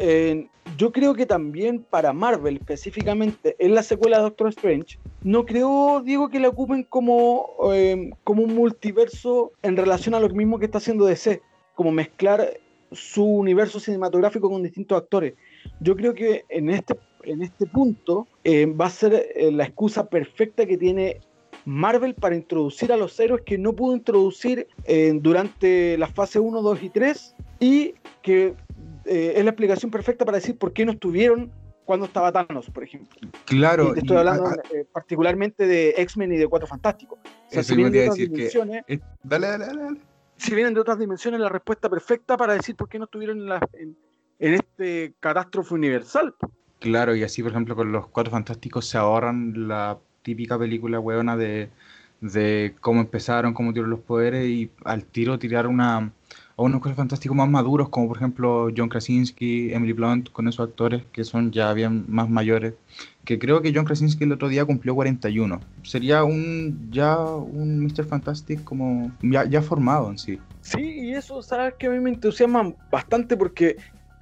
yo 0.77 0.91
creo 0.91 1.13
que 1.13 1.25
también 1.25 1.85
para 1.89 2.13
Marvel 2.13 2.57
específicamente, 2.57 3.55
en 3.59 3.75
la 3.75 3.83
secuela 3.83 4.17
de 4.17 4.23
Doctor 4.23 4.49
Strange, 4.49 4.99
no 5.23 5.45
creo, 5.45 6.01
Diego, 6.03 6.29
que 6.29 6.39
la 6.39 6.49
ocupen 6.49 6.83
como, 6.83 7.49
eh, 7.73 8.11
como 8.23 8.43
un 8.43 8.55
multiverso 8.55 9.51
en 9.61 9.77
relación 9.77 10.15
a 10.15 10.19
lo 10.19 10.29
mismo 10.29 10.59
que 10.59 10.65
está 10.65 10.77
haciendo 10.77 11.05
DC, 11.05 11.41
como 11.75 11.91
mezclar 11.91 12.59
su 12.91 13.23
universo 13.23 13.79
cinematográfico 13.79 14.49
con 14.49 14.63
distintos 14.63 14.97
actores. 14.97 15.33
Yo 15.79 15.95
creo 15.95 16.13
que 16.13 16.45
en 16.49 16.69
este, 16.69 16.97
en 17.23 17.41
este 17.43 17.65
punto 17.65 18.27
eh, 18.43 18.65
va 18.65 18.87
a 18.87 18.89
ser 18.89 19.13
eh, 19.35 19.51
la 19.51 19.65
excusa 19.65 20.09
perfecta 20.09 20.65
que 20.65 20.77
tiene 20.77 21.19
Marvel 21.69 22.15
para 22.15 22.35
introducir 22.35 22.91
a 22.91 22.97
los 22.97 23.19
héroes 23.19 23.43
que 23.45 23.57
no 23.57 23.73
pudo 23.73 23.95
introducir 23.95 24.67
eh, 24.85 25.11
durante 25.13 25.97
la 25.99 26.07
fase 26.07 26.39
1, 26.39 26.61
2 26.61 26.83
y 26.83 26.89
3 26.89 27.35
y 27.59 27.95
que 28.23 28.55
eh, 29.05 29.33
es 29.35 29.43
la 29.43 29.51
explicación 29.51 29.91
perfecta 29.91 30.25
para 30.25 30.37
decir 30.37 30.57
por 30.57 30.73
qué 30.73 30.83
no 30.83 30.93
estuvieron 30.93 31.51
cuando 31.85 32.07
estaba 32.07 32.31
Thanos, 32.31 32.69
por 32.71 32.83
ejemplo. 32.83 33.19
Claro. 33.45 33.89
Y 33.89 33.93
te 33.93 33.99
estoy 33.99 34.17
hablando 34.17 34.47
a, 34.47 34.51
a, 34.51 34.55
eh, 34.73 34.85
particularmente 34.91 35.67
de 35.67 35.93
X-Men 35.97 36.33
y 36.33 36.37
de 36.37 36.47
Cuatro 36.47 36.67
Fantásticos. 36.67 37.19
O 37.19 37.51
sea, 37.51 37.61
si 37.61 37.75
vienen 37.75 37.93
de 37.93 38.01
otras 38.01 38.15
dimensiones, 38.15 38.83
que, 38.87 39.01
dale, 39.23 39.47
dale, 39.47 39.65
dale. 39.65 39.99
Si 40.37 40.55
vienen 40.55 40.73
de 40.73 40.81
otras 40.81 40.97
dimensiones, 40.97 41.39
la 41.39 41.49
respuesta 41.49 41.87
perfecta 41.87 42.35
para 42.35 42.53
decir 42.53 42.75
por 42.75 42.89
qué 42.89 42.97
no 42.97 43.05
estuvieron 43.05 43.39
en, 43.39 43.49
la, 43.49 43.59
en, 43.73 43.95
en 44.39 44.53
este 44.55 45.13
catástrofe 45.19 45.75
universal. 45.75 46.33
Claro, 46.79 47.15
y 47.15 47.23
así, 47.23 47.43
por 47.43 47.51
ejemplo, 47.51 47.75
con 47.75 47.91
los 47.91 48.07
Cuatro 48.07 48.31
Fantásticos 48.31 48.87
se 48.87 48.97
ahorran 48.97 49.67
la 49.67 49.99
típica 50.21 50.57
película 50.57 50.99
weona 50.99 51.37
de, 51.37 51.69
de 52.21 52.75
cómo 52.81 53.01
empezaron, 53.01 53.53
cómo 53.53 53.73
tiraron 53.73 53.91
los 53.91 54.01
poderes 54.01 54.47
y 54.47 54.69
al 54.83 55.05
tiro 55.05 55.39
tirar 55.39 55.67
una, 55.67 56.11
a 56.59 56.61
unos 56.61 56.81
fantásticos 56.93 57.37
más 57.37 57.49
maduros, 57.49 57.89
como 57.89 58.09
por 58.09 58.17
ejemplo 58.17 58.69
John 58.75 58.89
Krasinski, 58.89 59.73
Emily 59.73 59.93
Blunt, 59.93 60.29
con 60.31 60.47
esos 60.47 60.67
actores 60.67 61.03
que 61.13 61.23
son 61.23 61.51
ya 61.51 61.71
bien 61.73 62.05
más 62.07 62.29
mayores. 62.29 62.73
Que 63.23 63.39
creo 63.39 63.61
que 63.61 63.71
John 63.73 63.85
Krasinski 63.85 64.23
el 64.23 64.31
otro 64.33 64.49
día 64.49 64.65
cumplió 64.65 64.95
41. 64.95 65.59
Sería 65.83 66.23
un 66.23 66.89
ya 66.91 67.17
un 67.17 67.79
Mr. 67.79 68.05
Fantastic 68.05 68.63
como 68.63 69.11
ya, 69.21 69.45
ya 69.45 69.61
formado 69.61 70.09
en 70.09 70.17
sí. 70.17 70.39
Sí, 70.61 70.81
y 70.81 71.13
eso, 71.13 71.41
sabes 71.41 71.75
que 71.79 71.87
a 71.87 71.91
mí 71.91 71.99
me 71.99 72.09
entusiasma 72.09 72.73
bastante 72.91 73.37
porque 73.37 73.77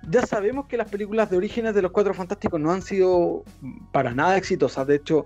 ya 0.10 0.26
sabemos 0.26 0.68
que 0.68 0.78
las 0.78 0.90
películas 0.90 1.30
de 1.30 1.38
orígenes 1.38 1.74
de 1.74 1.82
los 1.82 1.92
Cuatro 1.92 2.14
Fantásticos 2.14 2.60
no 2.60 2.72
han 2.72 2.82
sido 2.82 3.44
para 3.92 4.14
nada 4.14 4.38
exitosas. 4.38 4.86
De 4.86 4.96
hecho, 4.96 5.26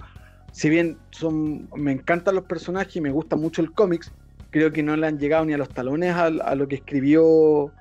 si 0.51 0.69
bien 0.69 0.97
son, 1.11 1.69
me 1.75 1.91
encantan 1.91 2.35
los 2.35 2.45
personajes 2.45 2.95
y 2.95 3.01
me 3.01 3.11
gusta 3.11 3.35
mucho 3.35 3.61
el 3.61 3.71
cómics, 3.71 4.11
creo 4.49 4.71
que 4.71 4.83
no 4.83 4.95
le 4.95 5.07
han 5.07 5.17
llegado 5.17 5.45
ni 5.45 5.53
a 5.53 5.57
los 5.57 5.69
talones 5.69 6.13
a, 6.13 6.25
a 6.25 6.55
lo 6.55 6.67
que 6.67 6.75
escribió 6.75 7.71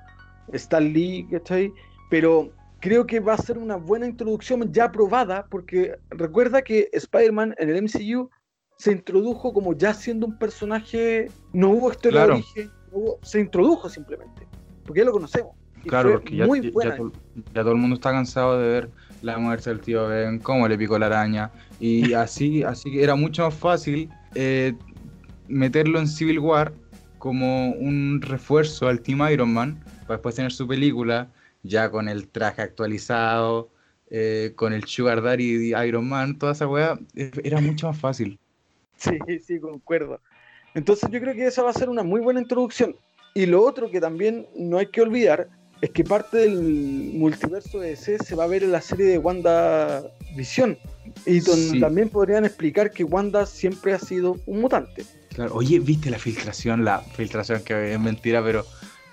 Stan 0.53 0.91
Lee, 0.91 1.27
¿cachai? 1.29 1.71
Pero 2.09 2.51
creo 2.79 3.05
que 3.05 3.19
va 3.19 3.33
a 3.33 3.37
ser 3.37 3.57
una 3.57 3.75
buena 3.75 4.07
introducción 4.07 4.71
ya 4.73 4.91
probada, 4.91 5.45
porque 5.49 5.95
recuerda 6.09 6.61
que 6.61 6.89
Spider-Man 6.91 7.55
en 7.57 7.69
el 7.69 7.83
MCU 7.83 8.29
se 8.77 8.91
introdujo 8.91 9.53
como 9.53 9.73
ya 9.73 9.93
siendo 9.93 10.25
un 10.25 10.37
personaje, 10.37 11.29
no 11.53 11.69
hubo 11.69 11.91
historia 11.91 12.21
claro. 12.21 12.33
de 12.33 12.39
origen, 12.39 12.71
no 12.91 12.97
hubo, 12.97 13.19
se 13.21 13.39
introdujo 13.39 13.89
simplemente, 13.89 14.47
porque 14.83 15.01
ya 15.01 15.05
lo 15.05 15.11
conocemos. 15.11 15.51
claro, 15.87 16.13
porque 16.13 16.35
ya, 16.35 16.47
ya, 16.47 16.61
ya, 16.83 16.95
todo, 16.97 17.11
ya 17.53 17.61
todo 17.61 17.71
el 17.71 17.77
mundo 17.77 17.95
está 17.95 18.11
cansado 18.11 18.59
de 18.59 18.67
ver 18.67 18.89
la 19.21 19.37
muerte 19.37 19.69
del 19.69 19.79
tío 19.79 20.07
Ben, 20.07 20.39
cómo 20.39 20.67
le 20.67 20.77
picó 20.77 20.97
la 20.97 21.07
araña, 21.07 21.51
y 21.79 22.13
así, 22.13 22.63
así 22.63 22.91
que 22.91 23.03
era 23.03 23.15
mucho 23.15 23.43
más 23.43 23.53
fácil 23.53 24.09
eh, 24.35 24.73
meterlo 25.47 25.99
en 25.99 26.07
Civil 26.07 26.39
War 26.39 26.73
como 27.17 27.69
un 27.71 28.21
refuerzo 28.21 28.87
al 28.87 29.01
Team 29.01 29.21
Iron 29.31 29.53
Man, 29.53 29.79
para 30.01 30.15
después 30.15 30.35
tener 30.35 30.51
su 30.51 30.67
película 30.67 31.29
ya 31.63 31.91
con 31.91 32.09
el 32.09 32.27
traje 32.27 32.61
actualizado, 32.61 33.69
eh, 34.09 34.53
con 34.55 34.73
el 34.73 34.85
Sugar 34.85 35.21
Daddy 35.21 35.73
Iron 35.87 36.09
Man, 36.09 36.37
toda 36.37 36.53
esa 36.53 36.67
weá, 36.67 36.99
eh, 37.15 37.31
era 37.43 37.61
mucho 37.61 37.87
más 37.87 37.99
fácil. 37.99 38.39
Sí, 38.97 39.17
sí, 39.39 39.59
concuerdo. 39.59 40.21
Entonces 40.75 41.09
yo 41.09 41.19
creo 41.19 41.33
que 41.33 41.47
esa 41.47 41.63
va 41.63 41.71
a 41.71 41.73
ser 41.73 41.89
una 41.89 42.03
muy 42.03 42.21
buena 42.21 42.39
introducción. 42.39 42.95
Y 43.33 43.47
lo 43.47 43.63
otro 43.63 43.89
que 43.89 43.99
también 43.99 44.45
no 44.55 44.77
hay 44.77 44.85
que 44.91 45.01
olvidar 45.01 45.49
es 45.81 45.89
que 45.89 46.03
parte 46.03 46.37
del 46.37 46.61
multiverso 47.13 47.79
de 47.79 47.89
DC 47.89 48.19
se 48.19 48.35
va 48.35 48.43
a 48.43 48.47
ver 48.47 48.63
en 48.63 48.71
la 48.71 48.81
serie 48.81 49.07
de 49.07 49.17
Wanda 49.17 50.03
Visión. 50.35 50.77
Y 51.25 51.39
donde 51.39 51.79
también 51.79 52.09
podrían 52.09 52.45
explicar 52.45 52.91
que 52.91 53.03
Wanda 53.03 53.45
siempre 53.45 53.93
ha 53.93 53.99
sido 53.99 54.37
un 54.45 54.61
mutante. 54.61 55.03
Claro, 55.33 55.55
oye, 55.55 55.79
¿viste 55.79 56.09
la 56.09 56.19
filtración? 56.19 56.85
La 56.85 56.99
filtración 56.99 57.63
que 57.63 57.93
es 57.93 57.99
mentira, 57.99 58.43
pero 58.43 58.65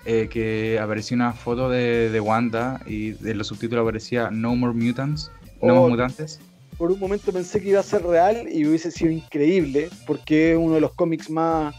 eh, 0.05 0.27
que 0.29 0.79
apareció 0.79 1.15
una 1.15 1.33
foto 1.33 1.69
de, 1.69 2.09
de, 2.09 2.19
Wanda 2.19 2.81
y 2.85 3.11
de 3.11 3.33
los 3.33 3.47
subtítulos 3.47 3.81
aparecía 3.81 4.29
No 4.29 4.55
More 4.55 4.73
Mutants, 4.73 5.31
No 5.61 5.73
More 5.73 5.79
oh, 5.79 5.89
Mutantes. 5.89 6.39
Por 6.77 6.91
un 6.91 6.99
momento 6.99 7.33
pensé 7.33 7.59
que 7.59 7.69
iba 7.69 7.79
a 7.79 7.83
ser 7.83 8.03
real 8.03 8.47
y 8.49 8.65
hubiese 8.65 8.91
sido 8.91 9.11
increíble, 9.11 9.89
porque 10.05 10.51
es 10.51 10.57
uno 10.57 10.75
de 10.75 10.81
los 10.81 10.93
cómics 10.93 11.29
más 11.29 11.75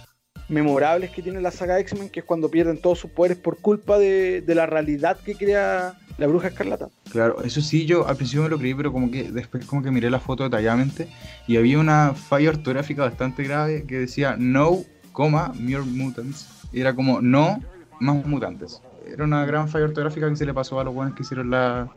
memorables 0.50 1.10
que 1.10 1.22
tiene 1.22 1.40
la 1.40 1.50
saga 1.50 1.78
X-Men, 1.78 2.10
que 2.10 2.20
es 2.20 2.26
cuando 2.26 2.50
pierden 2.50 2.78
todos 2.78 2.98
sus 2.98 3.10
poderes 3.10 3.38
por 3.38 3.58
culpa 3.58 3.98
de, 3.98 4.42
de, 4.42 4.54
la 4.54 4.66
realidad 4.66 5.18
que 5.24 5.34
crea 5.34 5.94
la 6.18 6.26
bruja 6.26 6.48
escarlata. 6.48 6.88
Claro, 7.10 7.42
eso 7.42 7.60
sí, 7.60 7.86
yo 7.86 8.06
al 8.06 8.16
principio 8.16 8.42
me 8.42 8.50
lo 8.50 8.58
creí, 8.58 8.74
pero 8.74 8.92
como 8.92 9.10
que 9.10 9.30
después 9.30 9.64
como 9.64 9.82
que 9.82 9.90
miré 9.90 10.10
la 10.10 10.20
foto 10.20 10.44
detalladamente 10.44 11.08
y 11.46 11.56
había 11.56 11.78
una 11.78 12.14
falla 12.14 12.50
ortográfica 12.50 13.02
bastante 13.02 13.42
grave 13.44 13.84
que 13.84 14.00
decía 14.00 14.36
no, 14.38 14.80
coma, 15.12 15.52
mere 15.58 15.82
mutants. 15.82 16.48
Y 16.72 16.80
era 16.80 16.94
como 16.94 17.20
no, 17.20 17.60
más 18.00 18.26
mutantes. 18.26 18.82
Era 19.06 19.24
una 19.24 19.44
gran 19.44 19.68
falla 19.68 19.86
ortográfica 19.86 20.28
que 20.28 20.36
se 20.36 20.46
le 20.46 20.54
pasó 20.54 20.78
a 20.78 20.84
los 20.84 20.94
buenos 20.94 21.14
que 21.14 21.22
hicieron 21.22 21.50
la, 21.50 21.90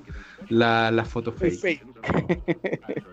la, 0.50 0.91
la 0.91 1.05
foto 1.05 1.31
fake. 1.31 1.86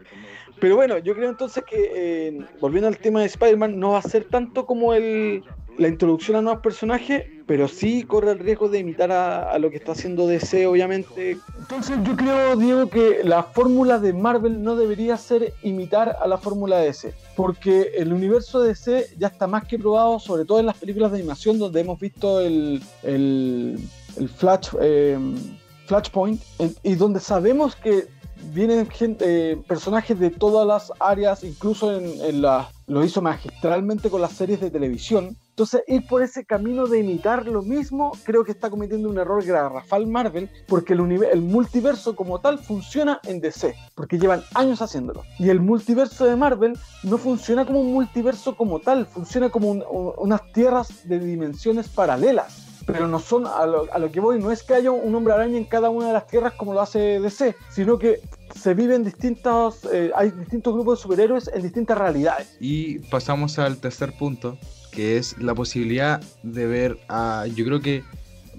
Pero 0.61 0.76
bueno, 0.76 0.99
yo 0.99 1.14
creo 1.14 1.31
entonces 1.31 1.64
que, 1.64 1.90
eh, 1.95 2.47
volviendo 2.61 2.88
al 2.88 2.99
tema 2.99 3.21
de 3.21 3.26
Spider-Man, 3.26 3.79
no 3.79 3.93
va 3.93 3.99
a 3.99 4.02
ser 4.02 4.25
tanto 4.25 4.67
como 4.67 4.93
el, 4.93 5.43
la 5.79 5.88
introducción 5.88 6.37
a 6.37 6.43
nuevos 6.43 6.62
personajes, 6.62 7.25
pero 7.47 7.67
sí 7.67 8.02
corre 8.02 8.33
el 8.33 8.38
riesgo 8.38 8.69
de 8.69 8.81
imitar 8.81 9.11
a, 9.11 9.59
lo 9.59 9.71
que 9.71 9.79
está 9.79 9.93
haciendo 9.93 10.26
DC, 10.26 10.67
obviamente. 10.67 11.38
Entonces 11.59 11.97
yo 12.05 12.14
creo, 12.14 12.57
Diego, 12.57 12.88
que 12.90 13.23
la 13.25 13.43
fórmula 13.43 13.99
de 13.99 14.12
Marvel 14.12 14.62
no 14.62 14.76
debería 14.76 15.17
ser 15.17 15.55
imitar 15.62 16.17
a 16.21 16.26
la 16.29 16.37
fórmula 16.37 16.76
de 16.76 16.87
DC, 16.87 17.14
porque 17.35 17.93
el 17.97 18.12
universo 18.12 18.61
de 18.61 18.69
DC 18.69 19.14
ya 19.17 19.29
está 19.29 19.47
más 19.47 19.64
que 19.64 19.79
probado, 19.79 20.19
sobre 20.19 20.45
todo 20.45 20.61
en 20.61 20.67
las 20.67 20.76
películas 20.76 21.12
de 21.12 21.19
animación, 21.19 21.59
donde 21.59 21.81
hemos 21.81 21.99
visto 21.99 22.40
el, 22.43 22.83
el, 23.02 23.79
Flash, 24.37 24.69
eh, 24.83 25.19
Flashpoint, 25.87 26.43
y 26.83 26.95
donde 26.95 27.21
sabemos 27.21 27.75
que 27.75 28.20
vienen 28.52 28.88
gente, 28.88 29.56
personajes 29.68 30.18
de 30.18 30.30
todas 30.30 30.66
las 30.66 30.92
áreas, 31.00 31.44
incluso 31.44 31.97
en, 31.97 32.42
la, 32.42 32.70
lo 32.87 33.04
hizo 33.04 33.23
magistralmente 33.23 34.11
con 34.11 34.20
las 34.20 34.32
series 34.32 34.61
de 34.61 34.70
televisión. 34.70 35.37
Entonces, 35.50 35.82
ir 35.87 36.06
por 36.06 36.23
ese 36.23 36.44
camino 36.47 36.87
de 36.87 37.00
imitar 37.00 37.47
lo 37.47 37.62
mismo, 37.62 38.12
creo 38.25 38.44
que 38.44 38.52
está 38.52 38.70
cometiendo 38.70 39.11
un 39.11 39.18
error 39.18 39.44
garrafal 39.44 40.06
Marvel, 40.06 40.49
porque 40.66 40.94
el 40.94 41.42
multiverso 41.42 42.16
como 42.16 42.40
tal 42.40 42.59
funciona 42.59 43.20
en 43.25 43.40
DC, 43.40 43.75
porque 43.94 44.18
llevan 44.18 44.42
años 44.54 44.80
haciéndolo. 44.80 45.23
Y 45.38 45.50
el 45.50 45.61
multiverso 45.61 46.25
de 46.25 46.37
Marvel 46.37 46.78
no 47.02 47.18
funciona 47.18 47.66
como 47.66 47.80
un 47.80 47.92
multiverso 47.92 48.56
como 48.56 48.80
tal, 48.80 49.06
funciona 49.06 49.50
como 49.50 49.70
unas 49.70 50.52
tierras 50.52 51.06
de 51.06 51.18
dimensiones 51.18 51.88
paralelas 51.88 52.70
pero 52.92 53.09
no 53.09 53.18
son 53.18 53.47
a 53.47 53.66
lo, 53.66 53.92
a 53.92 53.99
lo, 53.99 54.11
que 54.11 54.20
voy, 54.20 54.40
no 54.40 54.50
es 54.50 54.62
que 54.62 54.75
haya 54.75 54.90
un 54.90 55.14
hombre 55.14 55.35
araña 55.35 55.56
en 55.56 55.64
cada 55.64 55.90
una 55.90 56.09
de 56.09 56.12
las 56.12 56.26
tierras 56.26 56.54
como 56.54 56.75
lo 56.75 56.80
hace 56.80 57.20
DC, 57.20 57.54
sino 57.70 57.99
que 57.99 58.20
se 58.54 58.75
viven 58.75 59.04
distintos, 59.04 59.87
eh, 59.92 60.11
hay 60.14 60.30
distintos 60.30 60.75
grupos 60.75 60.99
de 60.99 61.02
superhéroes 61.02 61.50
en 61.52 61.62
distintas 61.62 61.99
realidades. 61.99 62.56
Y 62.61 62.99
pasamos 63.11 63.59
al 63.59 63.78
tercer 63.78 64.12
punto, 64.12 64.59
que 64.90 65.16
es 65.16 65.38
la 65.38 65.54
posibilidad 65.54 66.20
de 66.42 66.66
ver 66.66 66.99
a, 67.09 67.47
yo 67.54 67.64
creo 67.64 67.80
que 67.80 68.02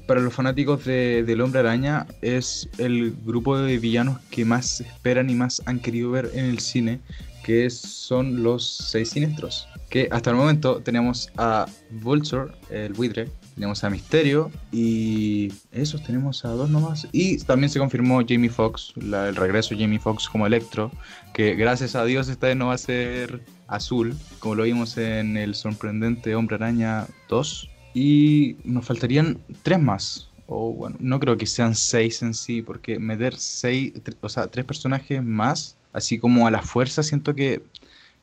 para 0.08 0.20
los 0.20 0.34
fanáticos 0.34 0.86
de, 0.86 1.24
del 1.24 1.42
hombre 1.42 1.60
araña 1.60 2.08
es 2.22 2.68
el 2.78 3.16
grupo 3.24 3.58
de 3.58 3.78
villanos 3.78 4.20
que 4.30 4.46
más 4.46 4.82
esperan 4.82 5.30
y 5.30 5.36
más 5.36 5.62
han 5.66 5.80
querido 5.80 6.12
ver 6.12 6.32
en 6.34 6.46
el 6.46 6.60
cine, 6.60 7.00
que 7.44 7.70
son 7.70 8.44
los 8.44 8.66
seis 8.66 9.10
siniestros. 9.10 9.68
Que 9.90 10.08
hasta 10.12 10.30
el 10.30 10.38
momento 10.38 10.82
tenemos 10.82 11.30
a 11.38 11.66
Vulture, 12.02 12.52
el 12.70 12.94
buitre, 12.94 13.30
tenemos 13.56 13.84
a 13.84 13.90
Misterio 13.90 14.52
y 14.72 15.52
esos 15.72 16.04
tenemos 16.04 16.46
a 16.46 16.50
dos 16.50 16.70
nomás. 16.70 17.08
Y 17.12 17.38
también 17.40 17.70
se 17.70 17.80
confirmó 17.80 18.22
Jamie 18.28 18.50
Foxx, 18.50 18.94
el 18.96 19.36
regreso 19.36 19.76
de 19.76 19.82
Jamie 19.82 20.00
Foxx 20.00 20.30
como 20.30 20.48
Electro, 20.48 20.92
que 21.34 21.56
gracias 21.56 21.96
a 21.96 22.06
Dios 22.06 22.28
esta 22.30 22.48
vez 22.48 22.58
no 22.58 22.68
va 22.68 22.74
a 22.74 22.78
ser 22.78 23.42
azul, 23.68 24.16
como 24.40 24.56
lo 24.56 24.64
vimos 24.64 24.98
en 24.98 25.38
el 25.38 25.56
sorprendente 25.56 26.36
Hombre 26.36 26.56
Araña 26.56 27.08
2. 27.30 27.70
Y 27.94 28.56
nos 28.64 28.86
faltarían 28.86 29.40
tres 29.64 29.80
más. 29.80 30.30
O 30.48 30.74
bueno, 30.74 30.98
no 31.00 31.20
creo 31.20 31.38
que 31.38 31.46
sean 31.46 31.76
seis 31.76 32.22
en 32.22 32.34
sí, 32.34 32.62
porque 32.62 33.00
meter 33.00 33.38
seis, 33.38 33.94
o 34.20 34.30
sea, 34.30 34.48
tres 34.48 34.66
personajes 34.66 35.24
más, 35.24 35.78
así 35.94 36.20
como 36.20 36.46
a 36.46 36.52
la 36.52 36.62
fuerza, 36.62 37.04
siento 37.04 37.36
que 37.36 37.64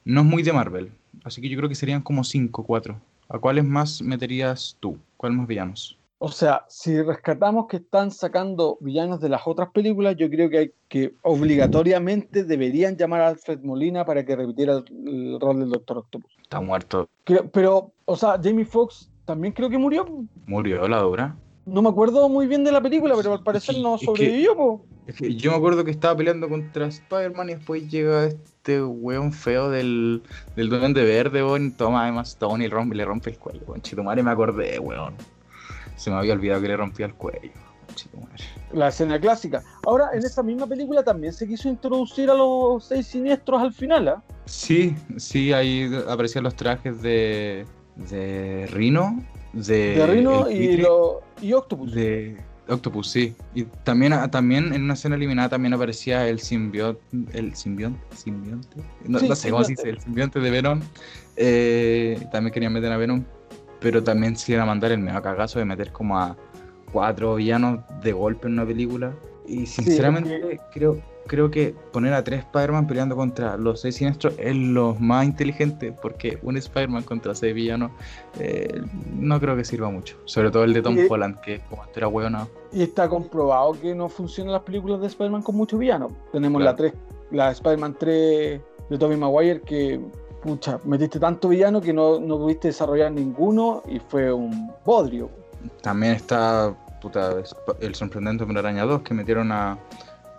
no 0.05 0.21
es 0.21 0.27
muy 0.27 0.43
de 0.43 0.53
Marvel. 0.53 0.91
Así 1.25 1.41
que 1.41 1.49
yo 1.49 1.57
creo 1.57 1.69
que 1.69 1.75
serían 1.75 2.03
como 2.03 2.25
cinco, 2.25 2.65
cuatro. 2.65 3.01
¿A 3.29 3.39
cuáles 3.39 3.65
más 3.65 4.01
meterías 4.03 4.77
tú? 4.81 4.99
¿Cuáles 5.19 5.37
más 5.37 5.47
villanos? 5.49 5.99
O 6.21 6.31
sea, 6.31 6.65
si 6.69 7.01
rescatamos 7.03 7.67
que 7.67 7.77
están 7.77 8.11
sacando 8.11 8.79
villanos 8.81 9.21
de 9.21 9.29
las 9.29 9.43
otras 9.47 9.69
películas, 9.71 10.17
yo 10.17 10.31
creo 10.31 10.49
que 10.49 10.59
hay 10.59 10.71
que 10.89 11.15
obligatoriamente 11.23 12.45
deberían 12.45 12.97
llamar 12.97 13.21
a 13.21 13.29
Alfred 13.29 13.61
Molina 13.63 14.05
para 14.05 14.25
que 14.25 14.35
repitiera 14.35 14.83
el, 14.89 15.39
rol 15.41 15.61
del 15.61 15.71
Doctor 15.71 15.99
Octopus. 15.99 16.33
Está 16.41 16.61
muerto. 16.61 17.09
pero, 17.53 17.93
o 18.05 18.17
sea, 18.17 18.41
Jamie 18.43 18.65
Foxx 18.65 19.11
también 19.25 19.53
creo 19.53 19.69
que 19.69 19.79
murió. 19.79 20.07
Murió 20.47 20.89
la 20.89 21.03
dura. 21.03 21.37
No 21.67 21.83
me 21.83 21.89
acuerdo 21.89 22.29
muy 22.29 22.47
bien 22.47 22.65
de 22.65 22.73
la 22.73 22.81
película, 22.81 23.15
pero 23.17 23.35
al 23.35 23.43
parecer 23.43 23.77
no 23.79 23.99
sobrevivió. 23.99 24.81
Es 25.09 25.17
que 25.17 25.35
yo 25.35 25.53
me 25.53 25.57
acuerdo 25.57 25.85
que 25.85 25.91
estaba 25.91 26.15
peleando 26.19 26.51
contra 26.51 26.87
Spider-Man 26.87 27.49
y 27.49 27.55
después 27.55 27.91
llega 27.91 28.27
este 28.27 28.83
weón 28.83 29.33
feo 29.33 29.71
del, 29.71 30.23
del 30.55 30.69
Duende 30.69 31.03
Verde, 31.03 31.43
weón, 31.43 31.73
toma 31.73 32.03
además 32.03 32.29
Stone 32.29 32.63
y 32.63 32.69
rompe, 32.69 32.95
le 32.95 33.07
rompe 33.07 33.31
el 33.31 33.39
cuello, 33.39 33.63
weón. 33.67 33.81
Chitumare 33.81 34.23
me 34.23 34.31
acordé, 34.31 34.79
weón. 34.79 35.15
Se 35.97 36.11
me 36.11 36.17
había 36.17 36.35
olvidado 36.35 36.61
que 36.61 36.69
le 36.69 36.77
rompía 36.77 37.07
el 37.07 37.15
cuello. 37.15 37.51
Chitumare. 37.95 38.45
La 38.75 38.89
escena 38.89 39.19
clásica. 39.19 39.63
Ahora, 39.87 40.11
en 40.13 40.19
esa 40.19 40.43
misma 40.43 40.67
película 40.67 41.03
también 41.03 41.33
se 41.33 41.49
quiso 41.49 41.71
introducir 41.71 42.31
a 42.31 42.35
los 42.35 42.85
seis 42.85 43.07
siniestros 43.07 43.63
al 43.63 43.73
final, 43.73 44.09
¿ah? 44.09 44.23
Sí, 44.45 44.95
sí, 45.17 45.55
ahí 45.55 45.91
aparecían 46.07 46.45
los 46.45 46.55
trajes 46.55 47.01
de, 47.01 47.65
de 47.97 48.69
Rino. 48.73 49.25
De, 49.55 49.95
de 49.95 50.07
Rino 50.07 50.51
y, 50.51 50.77
lo, 50.77 51.23
y 51.41 51.55
Octopus. 51.55 51.95
De, 51.95 52.37
Octopus, 52.69 53.11
sí. 53.11 53.35
Y 53.55 53.65
también, 53.85 54.13
ah, 54.13 54.31
también 54.31 54.73
en 54.75 54.83
una 54.83 54.95
escena 54.95 55.17
eliminada 55.17 55.49
también 55.49 55.75
aparecía 55.75 56.29
el 56.29 56.41
simbionte. 56.41 57.01
El 57.33 57.55
simbionte. 57.55 58.01
simbionte 58.15 58.83
no, 59.05 59.19
sé 59.35 59.51
cómo 59.51 59.65
se 59.65 59.73
dice, 59.73 59.91
el 59.91 60.01
simbionte 60.01 60.41
de 60.41 60.51
Venom. 60.51 60.81
Eh, 61.37 62.21
también 62.33 62.53
querían 62.53 62.73
meter 62.73 62.93
a 62.93 62.97
Venom. 62.97 63.25
Pero 63.81 64.03
también 64.03 64.37
se 64.37 64.53
iban 64.53 64.65
a 64.65 64.67
mandar 64.67 64.93
el 64.93 64.99
mega 64.99 65.23
cagazo 65.23 65.59
de 65.59 65.65
meter 65.65 65.93
como 65.93 66.19
a 66.19 66.37
cuatro 66.93 67.37
villanos 67.37 67.81
de 68.03 68.13
golpe 68.13 68.49
en 68.49 68.55
una 68.55 68.67
película. 68.67 69.15
Y 69.47 69.67
sinceramente 69.67 70.61
creo 70.73 71.01
creo 71.29 71.51
que 71.51 71.75
poner 71.93 72.13
a 72.15 72.25
tres 72.25 72.41
Spider-Man 72.41 72.89
peleando 72.89 73.15
contra 73.15 73.57
los 73.57 73.83
seis 73.83 73.97
siniestros 73.97 74.35
es 74.39 74.57
lo 74.57 74.97
más 74.99 75.25
inteligente, 75.25 75.93
porque 75.93 76.39
un 76.43 76.57
Spider-Man 76.57 77.05
contra 77.05 77.35
seis 77.35 77.55
villanos 77.55 77.93
eh, 78.41 78.83
no 79.15 79.39
creo 79.39 79.57
que 79.57 79.65
sirva 79.65 79.91
mucho. 79.91 80.17
Sobre 80.25 80.51
todo 80.51 80.65
el 80.65 80.73
de 80.73 80.83
Tom 80.83 80.97
Holland, 81.09 81.41
que 81.41 81.61
como 81.69 81.85
era 81.95 82.09
hueonado. 82.09 82.49
Y 82.73 82.83
está 82.83 83.09
comprobado 83.09 83.73
que 83.81 83.95
no 83.95 84.09
funcionan 84.09 84.53
las 84.53 84.63
películas 84.63 85.01
de 85.01 85.07
Spider-Man 85.07 85.43
con 85.43 85.57
muchos 85.57 85.79
villanos. 85.79 86.13
Tenemos 86.33 86.61
la, 86.63 86.75
tres, 86.75 86.95
la 87.31 87.53
Spider-Man 87.53 87.97
3 87.99 88.61
de 88.91 88.99
Tobey 88.99 89.17
Maguire 89.17 89.61
que 89.61 90.01
pucha, 90.43 90.81
metiste 90.85 91.21
tanto 91.21 91.49
villano 91.49 91.81
que 91.81 91.93
no, 91.93 92.19
no 92.19 92.39
pudiste 92.39 92.69
desarrollar 92.69 93.13
ninguno 93.13 93.83
y 93.89 93.99
fue 93.99 94.33
un 94.33 94.73
bodrio. 94.85 95.31
También 95.83 96.15
está 96.15 96.75
el 97.81 97.95
sorprendente 97.95 98.45
Hombre 98.45 98.59
Araña 98.59 98.85
2 98.85 99.03
que 99.03 99.15
metieron 99.15 99.53
a 99.53 99.79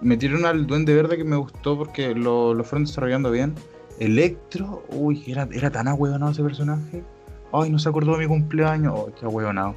metieron 0.02 0.46
al 0.46 0.68
Duende 0.68 0.94
Verde 0.94 1.18
que 1.18 1.24
me 1.24 1.36
gustó 1.36 1.78
porque 1.78 2.14
lo, 2.16 2.54
lo 2.54 2.64
fueron 2.64 2.86
desarrollando 2.86 3.32
bien. 3.32 3.56
Electro, 4.00 4.84
uy, 4.90 5.24
era, 5.28 5.48
era 5.52 5.70
tan 5.70 5.88
ahueonado 5.88 6.32
ese 6.32 6.44
personaje. 6.44 7.04
Ay, 7.52 7.70
no 7.70 7.80
se 7.80 7.90
acordó 7.90 8.14
de 8.14 8.20
mi 8.20 8.28
cumpleaños. 8.28 8.94
Ay, 9.08 9.14
qué 9.20 9.26
ahueonado. 9.26 9.76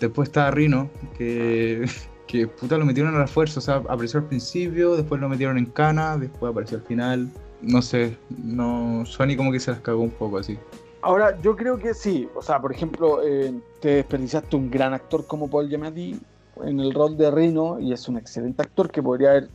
Después 0.00 0.28
está 0.28 0.50
Rino, 0.50 0.90
que, 1.16 1.86
que 2.26 2.48
puta 2.48 2.76
lo 2.76 2.84
metieron 2.84 3.14
a 3.14 3.18
la 3.18 3.26
fuerza. 3.26 3.60
O 3.60 3.62
sea, 3.62 3.76
apareció 3.76 4.20
al 4.20 4.26
principio, 4.26 4.96
después 4.96 5.20
lo 5.20 5.28
metieron 5.28 5.58
en 5.58 5.66
cana, 5.66 6.16
después 6.16 6.50
apareció 6.50 6.78
al 6.78 6.84
final. 6.84 7.30
No 7.60 7.80
sé, 7.82 8.16
no. 8.42 9.04
Sony 9.06 9.36
como 9.36 9.52
que 9.52 9.60
se 9.60 9.70
las 9.70 9.80
cagó 9.80 10.02
un 10.02 10.10
poco 10.10 10.38
así. 10.38 10.58
Ahora, 11.02 11.40
yo 11.40 11.56
creo 11.56 11.78
que 11.78 11.94
sí. 11.94 12.28
O 12.34 12.42
sea, 12.42 12.60
por 12.60 12.72
ejemplo, 12.72 13.20
eh, 13.24 13.54
te 13.80 13.96
desperdiciaste 13.96 14.56
un 14.56 14.70
gran 14.70 14.92
actor 14.92 15.26
como 15.26 15.48
Paul 15.48 15.68
Giamatti 15.68 16.18
en 16.64 16.80
el 16.80 16.92
rol 16.92 17.16
de 17.16 17.30
Rino 17.30 17.78
y 17.80 17.92
es 17.92 18.08
un 18.08 18.18
excelente 18.18 18.62
actor 18.62 18.90
que 18.90 19.02
podría 19.02 19.30
haber 19.30 19.48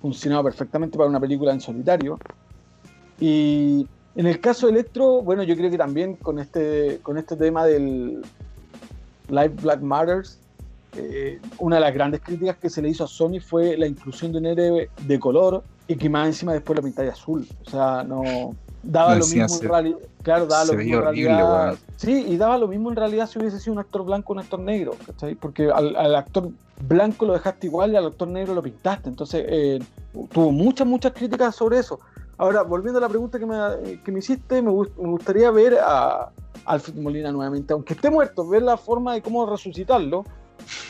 funcionado 0.00 0.44
perfectamente 0.44 0.96
para 0.96 1.08
una 1.08 1.20
película 1.20 1.52
en 1.52 1.60
solitario. 1.60 2.18
Y 3.18 3.86
en 4.16 4.26
el 4.26 4.40
caso 4.40 4.66
de 4.66 4.72
Electro, 4.72 5.22
bueno, 5.22 5.42
yo 5.42 5.56
creo 5.56 5.70
que 5.70 5.78
también 5.78 6.16
con 6.16 6.38
este, 6.38 6.98
con 7.02 7.18
este 7.18 7.36
tema 7.36 7.64
del 7.66 8.22
Live 9.28 9.54
Black 9.62 9.80
Matters, 9.80 10.38
eh, 10.96 11.38
una 11.58 11.76
de 11.76 11.82
las 11.82 11.94
grandes 11.94 12.20
críticas 12.20 12.56
que 12.56 12.68
se 12.68 12.82
le 12.82 12.88
hizo 12.88 13.04
a 13.04 13.06
Sony 13.06 13.40
fue 13.40 13.76
la 13.76 13.86
inclusión 13.86 14.32
de 14.32 14.38
un 14.38 14.46
héroe 14.46 14.90
de 15.06 15.20
color 15.20 15.62
y 15.86 15.96
que 15.96 16.08
más 16.08 16.26
encima 16.26 16.52
después 16.52 16.76
la 16.76 16.82
pintáis 16.82 17.12
azul. 17.12 17.46
O 17.64 17.70
sea, 17.70 18.02
no 18.02 18.54
daba 18.82 19.14
lo 19.14 19.26
mismo 19.26 19.58
en 19.62 19.68
realidad. 19.68 19.98
Claro, 20.22 20.46
daba 20.46 20.64
lo 20.64 20.74
mismo 20.74 20.96
en 20.96 21.02
realidad. 21.02 21.78
Sí, 21.96 22.24
y 22.28 22.36
daba 22.36 22.58
lo 22.58 22.68
mismo 22.68 22.90
en 22.90 22.96
realidad 22.96 23.28
si 23.28 23.38
hubiese 23.38 23.58
sido 23.58 23.74
un 23.74 23.78
actor 23.78 24.04
blanco 24.04 24.32
o 24.32 24.36
un 24.36 24.40
actor 24.40 24.60
negro, 24.60 24.94
¿cachai? 25.06 25.34
Porque 25.34 25.70
al, 25.70 26.14
actor 26.14 26.50
blanco 26.86 27.26
lo 27.26 27.34
dejaste 27.34 27.66
igual 27.66 27.92
y 27.92 27.96
al 27.96 28.06
actor 28.06 28.28
negro 28.28 28.54
lo 28.54 28.62
pintaste. 28.62 29.08
Entonces, 29.08 29.44
eh, 29.48 29.78
tuvo 30.32 30.50
muchas, 30.50 30.86
muchas 30.86 31.12
críticas 31.12 31.54
sobre 31.54 31.78
eso. 31.78 32.00
Ahora, 32.38 32.62
volviendo 32.62 32.98
a 32.98 33.02
la 33.02 33.08
pregunta 33.08 33.38
que 33.38 33.44
me, 33.44 34.00
que 34.02 34.10
me 34.10 34.20
hiciste, 34.20 34.62
me, 34.62 34.70
gustaría 34.70 35.50
ver 35.50 35.78
a 35.78 36.30
Alfred 36.64 36.94
Molina 36.94 37.30
nuevamente, 37.32 37.74
aunque 37.74 37.92
esté 37.92 38.10
muerto, 38.10 38.48
ver 38.48 38.62
la 38.62 38.78
forma 38.78 39.12
de 39.12 39.20
cómo 39.20 39.44
resucitarlo. 39.44 40.24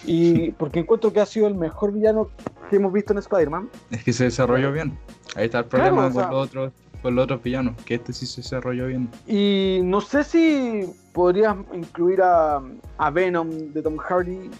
Y 0.05 0.51
porque 0.59 0.81
encuentro 0.81 1.13
que 1.13 1.21
ha 1.21 1.27
sido 1.27 1.49
el 1.49 1.57
mejor 1.57 1.93
villano 1.93 2.29
que 2.69 2.77
hemos 2.77 2.93
visto 2.93 3.13
en 3.13 3.19
Spider-Man. 3.19 3.69
Es 3.91 4.05
que 4.05 4.13
se 4.13 4.25
desarrolló 4.25 4.71
bien. 4.71 4.97
Ahí 5.35 5.47
está 5.47 5.59
el 5.59 5.65
problema 5.65 6.11
con, 6.13 6.23
los 6.23 6.33
otros, 6.33 6.73
con 7.03 7.15
los 7.15 7.25
otros 7.25 7.43
villanos, 7.43 7.81
que 7.85 7.95
este 7.95 8.13
sí 8.13 8.27
se 8.27 8.43
desarrolló 8.43 8.87
bien. 8.87 9.09
Y 9.27 9.81
no 9.83 10.01
sé 10.01 10.25
si 10.25 10.87
podrías 11.13 11.57
incluir 11.75 12.23
a, 12.23 12.63
a 12.99 13.11
Venom 13.11 13.49
de 13.73 13.83
Tom 13.83 13.97
Hardy. 13.97 14.51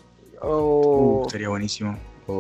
O, 0.43 1.25
uh, 1.27 1.31
sería 1.31 1.49
buenísimo. 1.49 1.97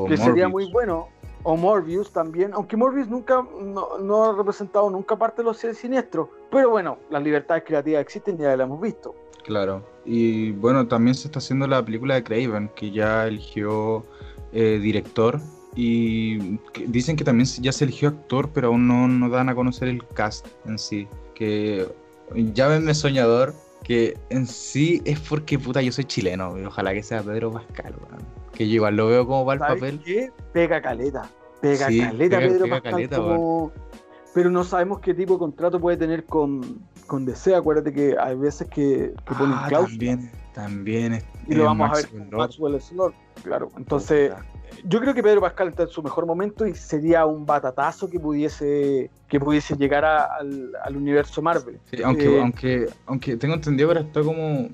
que 0.08 0.16
sería 0.16 0.48
muy 0.48 0.70
bueno 0.72 1.08
o 1.42 1.56
Morbius 1.56 2.12
también, 2.12 2.52
aunque 2.52 2.76
Morbius 2.76 3.08
nunca 3.08 3.44
no, 3.62 4.24
ha 4.24 4.36
representado 4.36 4.90
nunca 4.90 5.16
parte 5.16 5.42
de 5.42 5.44
los 5.44 5.58
seres 5.58 5.78
siniestros, 5.78 6.28
pero 6.50 6.70
bueno, 6.70 6.98
las 7.10 7.22
libertades 7.22 7.64
creativas 7.66 8.02
existen 8.02 8.36
ya 8.36 8.56
las 8.56 8.66
hemos 8.66 8.80
visto. 8.80 9.14
Claro, 9.44 9.82
y 10.04 10.52
bueno, 10.52 10.86
también 10.86 11.14
se 11.14 11.28
está 11.28 11.38
haciendo 11.38 11.66
la 11.66 11.84
película 11.84 12.14
de 12.14 12.24
Craven, 12.24 12.70
que 12.74 12.90
ya 12.90 13.26
eligió 13.26 14.04
eh, 14.52 14.78
director, 14.82 15.40
y 15.74 16.58
dicen 16.88 17.16
que 17.16 17.24
también 17.24 17.46
ya 17.60 17.72
se 17.72 17.84
eligió 17.84 18.08
actor, 18.08 18.50
pero 18.52 18.68
aún 18.68 18.88
no, 18.88 19.06
no 19.06 19.28
dan 19.28 19.48
a 19.48 19.54
conocer 19.54 19.88
el 19.88 20.06
cast 20.08 20.46
en 20.66 20.78
sí, 20.78 21.06
que 21.34 21.86
llámenme 22.34 22.94
soñador, 22.94 23.54
que 23.84 24.18
en 24.30 24.46
sí 24.46 25.00
es 25.04 25.20
porque 25.20 25.58
puta 25.58 25.80
yo 25.80 25.92
soy 25.92 26.04
chileno, 26.04 26.58
y 26.58 26.64
ojalá 26.64 26.92
que 26.92 27.02
sea 27.02 27.22
Pedro 27.22 27.52
Pascal, 27.52 27.94
que 28.52 28.68
yo 28.68 28.74
igual 28.74 28.96
lo 28.96 29.06
veo 29.06 29.26
como 29.26 29.46
para 29.46 29.68
el 29.68 29.74
papel. 29.74 30.00
Qué? 30.04 30.32
Pega 30.52 30.82
caleta. 30.82 31.30
Pega 31.60 31.86
caleta 31.86 32.38
Pedro 32.38 32.68
Pascal 32.68 33.08
Pero 34.34 34.50
no 34.50 34.64
sabemos 34.64 35.00
qué 35.00 35.14
tipo 35.14 35.34
de 35.34 35.38
contrato 35.38 35.80
puede 35.80 35.96
tener 35.96 36.24
con, 36.24 36.82
con 37.06 37.24
DC. 37.24 37.54
Acuérdate 37.54 37.92
que 37.92 38.16
hay 38.18 38.36
veces 38.36 38.68
que, 38.68 39.14
que 39.24 39.34
ponen 39.34 39.56
ah, 39.56 39.68
También, 39.70 40.30
también. 40.52 41.22
y 41.46 41.54
lo 41.54 41.64
vamos 41.64 41.90
a 41.90 41.94
ver 41.94 42.08
con 42.08 42.30
Maxwell 42.30 42.80
Slot. 42.80 43.14
Claro, 43.44 43.68
entonces... 43.76 44.32
Yo 44.84 45.00
creo 45.00 45.14
que 45.14 45.22
Pedro 45.22 45.40
Pascal 45.40 45.68
está 45.68 45.84
en 45.84 45.88
su 45.88 46.02
mejor 46.02 46.26
momento 46.26 46.66
y 46.66 46.74
sería 46.74 47.26
un 47.26 47.46
batatazo 47.46 48.08
que 48.08 48.18
pudiese 48.18 49.10
que 49.28 49.40
pudiese 49.40 49.76
llegar 49.76 50.04
al, 50.04 50.72
al, 50.82 50.96
universo 50.96 51.40
Marvel. 51.40 51.78
aunque, 52.04 52.36
eh, 52.36 52.40
aunque, 52.40 52.88
aunque 53.06 53.36
tengo 53.36 53.54
entendido 53.54 53.88
que 53.88 53.98
ahora 53.98 54.08
está 54.08 54.22
como, 54.22 54.68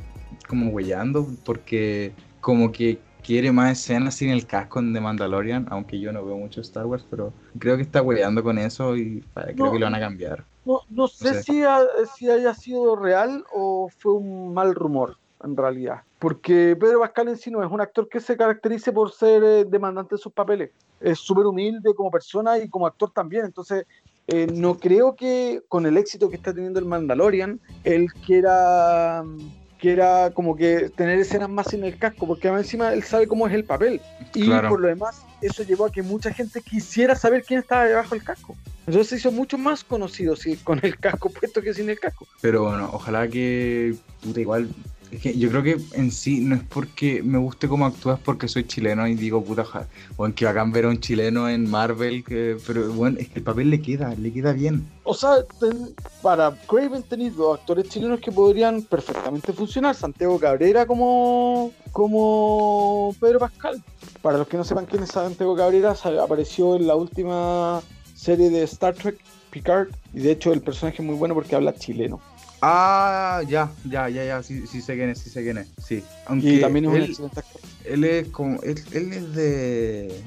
como 0.49 0.71
huellando 0.71 1.27
porque 1.45 2.13
como 2.41 2.73
que 2.73 2.99
quiere 3.27 3.51
más 3.51 3.73
escenas 3.73 4.15
sin 4.15 4.31
el 4.31 4.47
casco 4.47 4.81
de 4.81 5.01
Mandalorian, 5.01 5.67
aunque 5.71 5.99
yo 5.99 6.13
no 6.13 6.25
veo 6.25 6.37
mucho 6.37 6.61
Star 6.61 6.87
Wars, 6.87 7.05
pero 7.11 7.33
creo 7.59 7.77
que 7.77 7.83
está 7.83 8.01
hueveando 8.01 8.43
con 8.43 8.57
eso 8.57 8.97
y 8.97 9.25
creo 9.35 9.73
que 9.73 9.79
lo 9.79 9.87
van 9.87 9.97
a 9.97 10.01
cambiar. 10.01 10.45
No, 10.65 10.81
no 10.91 11.09
sé, 11.09 11.43
Si, 11.43 11.63
si 12.17 12.31
haya 12.31 12.55
sido 12.55 12.97
real 12.97 13.45
o 13.53 13.89
fue 13.89 14.15
un 14.15 14.55
mal 14.55 14.75
rumor, 14.75 15.17
en 15.47 15.57
realidad. 15.57 16.03
Porque 16.19 16.77
Pedro 16.79 17.01
Pascal 17.01 17.29
en 17.29 17.37
sí 17.37 17.51
no 17.51 17.65
es 17.65 17.71
un 17.71 17.81
actor 17.81 18.09
que 18.09 18.21
se 18.21 18.37
caracterice 18.37 18.93
por 18.93 19.13
ser 19.13 19.43
eh, 19.43 19.65
demandante 19.65 20.17
de 20.17 20.21
sus 20.21 20.33
papeles. 20.33 20.71
Es 21.01 21.19
súper 21.19 21.47
humilde 21.47 21.95
como 21.95 22.11
persona 22.11 22.59
y 22.59 22.69
como 22.69 22.87
actor 22.87 23.11
también. 23.13 23.45
Entonces, 23.45 23.87
eh, 24.29 24.47
no 24.53 24.79
creo 24.79 25.15
que 25.15 25.63
con 25.69 25.87
el 25.87 25.97
éxito 25.97 26.29
que 26.29 26.37
está 26.37 26.53
teniendo 26.53 26.79
el 26.81 26.87
Mandalorian, 26.87 27.61
él 27.85 28.13
quiera 28.25 29.25
que 29.79 29.93
era 29.93 30.31
como 30.31 30.57
que 30.57 30.91
tener 30.91 31.19
escenas 31.19 31.51
más 31.51 31.69
sin 31.69 31.85
el 31.85 31.99
casco, 31.99 32.27
porque 32.27 32.49
encima 32.49 32.93
él 32.93 33.03
sabe 33.03 33.27
cómo 33.27 33.47
es 33.47 33.53
el 33.53 33.65
papel. 33.65 34.01
Y 34.35 34.49
por 34.49 34.81
lo 34.81 34.89
demás, 34.89 35.23
eso 35.43 35.63
llevó 35.63 35.87
a 35.87 35.93
que 35.93 36.03
mucha 36.03 36.33
gente 36.33 36.63
quisiera 36.63 37.15
saber 37.15 37.45
quién 37.45 37.61
estaba 37.61 37.85
debajo 37.85 38.15
del 38.15 38.25
casco. 38.25 38.57
Entonces 38.87 39.09
se 39.09 39.17
hizo 39.17 39.33
mucho 39.33 39.59
más 39.59 39.83
conocido 39.83 40.35
con 40.63 40.81
el 40.83 40.97
casco 40.99 41.29
puesto 41.41 41.61
que 41.61 41.75
sin 41.75 41.91
el 41.91 41.99
casco. 41.99 42.27
Pero 42.41 42.65
bueno, 42.65 42.89
ojalá 42.93 43.29
que 43.29 43.97
puta, 44.23 44.41
igual 44.41 44.69
es 45.17 45.23
que 45.23 45.39
yo 45.39 45.49
creo 45.49 45.63
que 45.63 45.79
en 45.95 46.11
sí 46.11 46.41
no 46.41 46.57
es 46.57 46.63
porque 46.63 47.23
me 47.23 47.39
guste 47.39 47.69
cómo 47.69 47.87
actúas 47.87 48.21
porque 48.23 48.49
soy 48.49 48.67
chileno 48.67 49.07
y 49.09 49.15
digo, 49.15 49.43
puta, 49.43 49.65
o 50.17 50.27
en 50.27 50.35
que 50.35 50.45
bacán 50.45 50.73
ver 50.73 50.85
a 50.85 50.89
un 50.89 51.01
chileno 51.01 51.49
en 51.49 51.71
Marvel, 51.71 52.23
pero 52.67 52.93
bueno, 52.93 53.19
es 53.19 53.29
que 53.29 53.39
el 53.39 53.43
papel 53.43 53.71
le 53.71 53.81
queda, 53.81 54.15
le 54.15 54.31
queda 54.31 54.53
bien. 54.53 54.87
O 55.05 55.15
sea, 55.15 55.39
para 56.21 56.55
Craven 56.67 57.03
tenéis 57.03 57.35
dos 57.35 57.59
actores 57.59 57.89
chilenos 57.89 58.21
que 58.21 58.31
podrían 58.31 58.83
perfectamente 58.83 59.55
funcionar, 59.55 59.95
Santiago 59.95 60.39
Cabrera 60.39 60.85
como, 60.85 61.73
como 61.93 63.15
Pedro 63.19 63.39
Pascal. 63.39 63.83
Para 64.21 64.37
los 64.37 64.49
que 64.49 64.59
no 64.59 64.65
sepan 64.65 64.85
quién 64.85 65.03
es 65.03 65.11
Santiago 65.11 65.57
Cabrera, 65.57 65.97
apareció 66.23 66.77
en 66.77 66.87
la 66.87 66.95
última 66.95 67.81
serie 68.15 68.51
de 68.51 68.65
Star 68.65 68.95
Trek 68.95 69.19
Picard 69.51 69.89
y 70.13 70.21
de 70.21 70.33
hecho 70.33 70.53
el 70.53 70.61
personaje 70.61 71.01
es 71.01 71.07
muy 71.07 71.17
bueno 71.17 71.33
porque 71.35 71.57
habla 71.57 71.75
chileno. 71.75 72.21
Ah, 72.63 73.43
ya, 73.47 73.71
ya, 73.85 74.09
ya, 74.09 74.25
ya, 74.25 74.43
sí, 74.43 74.67
sí 74.67 74.81
sé 74.81 74.97
quién 74.97 75.11
es, 75.11 75.19
sí 75.19 75.31
sé 75.31 75.43
quién 75.43 75.59
es, 75.59 75.69
sí. 75.85 76.03
Aunque 76.27 76.55
y 76.55 76.61
también 76.61 76.87
es 76.87 77.19
un 77.19 77.31
él, 77.31 77.45
Él 77.85 78.05
es 78.05 78.29
como, 78.29 78.61
él, 78.63 78.79
es 79.13 79.35
de, 79.35 80.23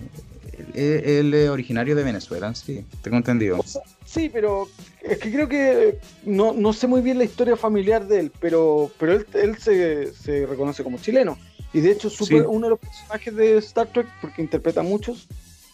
él, 0.73 1.33
es 1.33 1.49
originario 1.49 1.95
de 1.95 2.03
Venezuela, 2.03 2.53
sí, 2.53 2.85
tengo 3.01 3.17
entendido. 3.17 3.59
sí, 4.05 4.29
pero 4.29 4.69
es 5.01 5.17
que 5.17 5.31
creo 5.31 5.49
que 5.49 5.99
no, 6.23 6.53
no 6.53 6.73
sé 6.73 6.87
muy 6.87 7.01
bien 7.01 7.17
la 7.17 7.23
historia 7.23 7.55
familiar 7.55 8.07
de 8.07 8.19
él, 8.19 8.31
pero, 8.39 8.91
pero 8.99 9.13
él, 9.13 9.25
él 9.33 9.57
se, 9.57 10.13
se 10.13 10.45
reconoce 10.45 10.83
como 10.83 10.97
chileno. 10.99 11.37
Y 11.73 11.81
de 11.81 11.91
hecho, 11.91 12.09
super, 12.09 12.47
uno 12.47 12.65
de 12.65 12.71
los 12.71 12.79
personajes 12.79 13.35
de 13.35 13.57
Star 13.57 13.87
Trek, 13.87 14.07
porque 14.21 14.41
interpreta 14.41 14.79
a 14.81 14.83
muchos, 14.83 15.27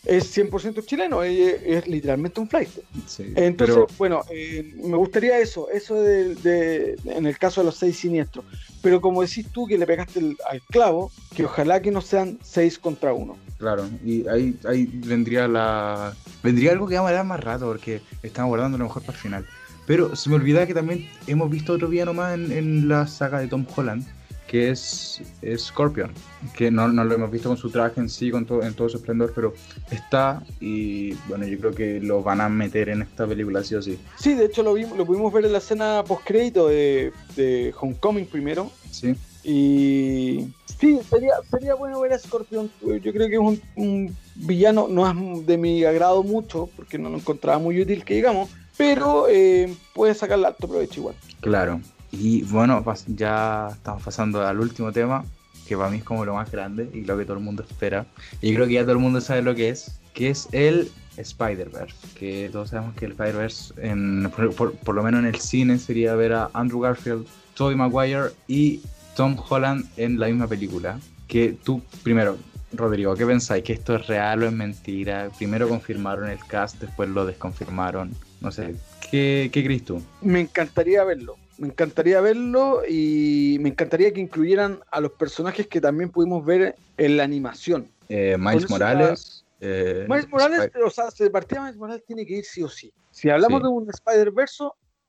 es 0.05 0.37
100% 0.37 0.85
chileno, 0.85 1.23
es, 1.23 1.87
literalmente 1.87 2.39
un 2.39 2.47
flight. 2.47 2.69
Entonces, 3.35 3.77
bueno, 3.97 4.21
eh, 4.29 4.73
me 4.83 4.97
gustaría 4.97 5.39
eso, 5.39 5.69
eso 5.69 5.95
de, 6.01 6.97
en 7.05 7.25
el 7.25 7.37
caso 7.37 7.61
de 7.61 7.65
los 7.65 7.75
seis 7.75 7.97
siniestros. 7.97 8.45
Pero 8.81 9.01
como 9.01 9.21
decís 9.21 9.47
tú 9.51 9.65
que 9.65 9.77
le 9.77 9.87
pegaste 9.87 10.35
al 10.47 10.61
clavo, 10.69 11.11
que 11.35 11.45
ojalá 11.45 11.81
que 11.81 11.91
no 11.91 12.01
sean 12.01 12.37
seis 12.43 12.77
contra 12.77 13.13
uno. 13.13 13.35
Claro, 13.57 13.89
y 14.03 14.27
ahí, 14.27 14.55
ahí 14.65 14.85
vendría 14.85 15.47
la 15.47 16.13
vendría 16.43 16.71
algo 16.71 16.87
que 16.87 16.95
vamos 16.95 17.11
a 17.11 17.15
dar 17.15 17.25
más 17.25 17.43
rato, 17.43 17.65
porque 17.65 18.01
estamos 18.21 18.49
guardando 18.49 18.77
lo 18.77 18.85
mejor 18.85 19.01
para 19.03 19.17
el 19.17 19.21
final. 19.21 19.45
Pero 19.87 20.15
se 20.15 20.29
me 20.29 20.35
olvidaba 20.35 20.65
que 20.65 20.73
también 20.73 21.09
hemos 21.27 21.49
visto 21.49 21.73
otro 21.73 21.87
villano 21.87 22.13
más 22.13 22.33
en, 22.33 22.51
en 22.51 22.87
la 22.87 23.07
saga 23.07 23.39
de 23.39 23.47
Tom 23.47 23.65
Holland, 23.75 24.05
que 24.47 24.69
es, 24.69 25.21
Scorpion, 25.57 26.11
que 26.55 26.69
no, 26.69 26.87
no, 26.87 27.03
lo 27.03 27.15
hemos 27.15 27.31
visto 27.31 27.49
con 27.49 27.57
su 27.57 27.69
traje 27.69 27.99
en 27.99 28.09
sí, 28.09 28.31
con 28.31 28.45
todo, 28.45 28.63
en 28.63 28.73
todo 28.73 28.89
su 28.89 28.97
esplendor, 28.97 29.31
pero 29.33 29.53
está 29.91 30.43
y 30.59 31.13
bueno, 31.27 31.45
yo 31.47 31.57
creo 31.59 31.73
que 31.73 31.99
lo 31.99 32.21
van 32.21 32.41
a 32.41 32.49
meter 32.49 32.89
en 32.89 33.01
esta 33.01 33.25
película 33.25 33.63
sí 33.63 33.75
o 33.75 33.81
sí. 33.81 33.99
Sí, 34.17 34.35
de 34.35 34.45
hecho 34.45 34.63
lo, 34.63 34.73
vimos, 34.73 34.97
lo 34.97 35.05
pudimos 35.05 35.33
ver 35.33 35.45
en 35.45 35.53
la 35.53 35.57
escena 35.57 36.03
post-crédito 36.07 36.67
de, 36.67 37.11
de 37.35 37.73
Homecoming 37.79 38.27
primero. 38.27 38.71
Sí. 38.91 39.15
Y 39.43 40.53
sí, 40.79 40.99
sería, 41.07 41.33
sería 41.49 41.75
bueno 41.75 41.99
ver 41.99 42.13
a 42.13 42.19
Scorpion. 42.19 42.69
Yo 42.81 43.13
creo 43.13 43.27
que 43.27 43.35
es 43.35 43.39
un, 43.39 43.61
un 43.75 44.15
villano, 44.35 44.87
no 44.89 45.07
es 45.07 45.45
de 45.45 45.57
mi 45.57 45.83
agrado 45.83 46.23
mucho, 46.23 46.69
porque 46.75 46.97
no 46.97 47.09
lo 47.09 47.17
encontraba 47.17 47.59
muy 47.59 47.79
útil 47.79 48.03
que 48.03 48.15
digamos, 48.15 48.49
pero 48.77 49.27
eh, 49.29 49.73
puede 49.93 50.13
sacarle 50.13 50.47
alto 50.47 50.67
provecho 50.67 50.99
igual. 50.99 51.15
Claro, 51.41 51.79
y 52.19 52.43
bueno, 52.43 52.83
ya 53.07 53.69
estamos 53.71 54.03
pasando 54.03 54.45
al 54.45 54.59
último 54.59 54.91
tema, 54.91 55.25
que 55.67 55.75
para 55.75 55.89
mí 55.89 55.97
es 55.97 56.03
como 56.03 56.25
lo 56.25 56.35
más 56.35 56.51
grande 56.51 56.89
y 56.93 57.01
lo 57.01 57.17
que 57.17 57.25
todo 57.25 57.37
el 57.37 57.43
mundo 57.43 57.63
espera. 57.67 58.05
Y 58.41 58.53
creo 58.53 58.67
que 58.67 58.73
ya 58.73 58.81
todo 58.81 58.93
el 58.93 58.99
mundo 58.99 59.21
sabe 59.21 59.41
lo 59.41 59.55
que 59.55 59.69
es, 59.69 59.99
que 60.13 60.29
es 60.29 60.47
el 60.51 60.91
Spider-Verse. 61.17 61.95
Que 62.17 62.49
todos 62.51 62.69
sabemos 62.69 62.95
que 62.95 63.05
el 63.05 63.11
Spider-Verse, 63.11 63.73
por, 64.55 64.73
por, 64.75 64.95
lo 64.95 65.03
menos 65.03 65.21
en 65.21 65.27
el 65.27 65.39
cine, 65.39 65.77
sería 65.79 66.15
ver 66.15 66.33
a 66.33 66.49
Andrew 66.53 66.79
Garfield, 66.79 67.25
Tobey 67.55 67.75
Maguire 67.75 68.29
y 68.47 68.81
Tom 69.15 69.37
Holland 69.49 69.85
en 69.97 70.19
la 70.19 70.27
misma 70.27 70.47
película. 70.47 70.99
Que 71.27 71.57
tú, 71.63 71.81
primero, 72.03 72.37
Rodrigo, 72.73 73.15
¿qué 73.15 73.25
pensáis? 73.25 73.63
¿Que 73.63 73.73
esto 73.73 73.95
es 73.95 74.07
real 74.07 74.43
o 74.43 74.47
es 74.47 74.53
mentira? 74.53 75.29
Primero 75.37 75.67
confirmaron 75.67 76.29
el 76.29 76.39
cast, 76.45 76.79
después 76.79 77.09
lo 77.09 77.25
desconfirmaron. 77.25 78.11
No 78.41 78.51
sé, 78.51 78.75
¿qué, 79.09 79.49
qué 79.51 79.63
crees 79.63 79.83
tú? 79.83 80.01
Me 80.21 80.41
encantaría 80.41 81.03
verlo 81.03 81.37
me 81.57 81.67
encantaría 81.67 82.21
verlo 82.21 82.81
y 82.87 83.57
me 83.61 83.69
encantaría 83.69 84.13
que 84.13 84.19
incluyeran 84.19 84.79
a 84.91 85.01
los 85.01 85.11
personajes 85.11 85.67
que 85.67 85.81
también 85.81 86.09
pudimos 86.09 86.45
ver 86.45 86.75
en 86.97 87.17
la 87.17 87.23
animación. 87.23 87.87
Eh, 88.09 88.37
Miles 88.39 88.69
Morales. 88.69 89.45
Eh, 89.61 90.05
Miles 90.09 90.29
Morales, 90.29 90.71
o 90.85 90.89
sea, 90.89 91.05
de 91.17 91.29
partida 91.29 91.61
Miles 91.61 91.77
Morales 91.77 92.03
tiene 92.05 92.25
que 92.25 92.37
ir 92.37 92.45
sí 92.45 92.61
o 92.61 92.69
sí. 92.69 92.91
Si 93.11 93.29
hablamos 93.29 93.61
de 93.61 93.69
un 93.69 93.89
Spider-Verse, 93.89 94.65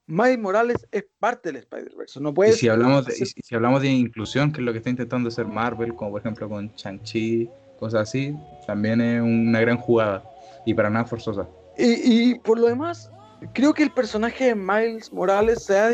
Miles 0.07 0.39
Morales 0.39 0.87
es 0.93 1.05
parte 1.19 1.51
del 1.51 1.57
Spider-Verse. 1.63 2.21
No 2.21 2.33
puede 2.33 2.51
y 2.51 2.55
si 2.55 2.69
hablamos 2.69 3.07
de, 3.07 3.13
si 3.15 3.55
hablamos 3.55 3.83
de 3.83 3.89
inclusión, 3.89 4.53
que 4.53 4.61
es 4.61 4.65
lo 4.65 4.73
que 4.73 4.79
está 4.79 4.91
intentando 4.91 5.29
hacer 5.29 5.47
Marvel, 5.47 5.95
como 5.95 6.13
por 6.13 6.21
ejemplo 6.21 6.49
con 6.49 6.73
Shang-Chi, 6.77 7.51
cosas 7.79 8.09
así, 8.09 8.35
también 8.67 9.01
es 9.01 9.21
una 9.21 9.61
gran 9.61 9.79
jugada 9.79 10.23
y 10.65 10.75
para 10.75 10.91
nada 10.91 11.05
forzosa. 11.05 11.49
Y, 11.77 12.31
y 12.31 12.39
por 12.39 12.59
lo 12.59 12.69
demás, 12.69 13.11
creo 13.53 13.75
que 13.75 13.83
el 13.83 13.91
personaje 13.91 14.47
de 14.47 14.55
Miles 14.55 15.13
Morales 15.13 15.65
se 15.65 15.79
ha 15.79 15.91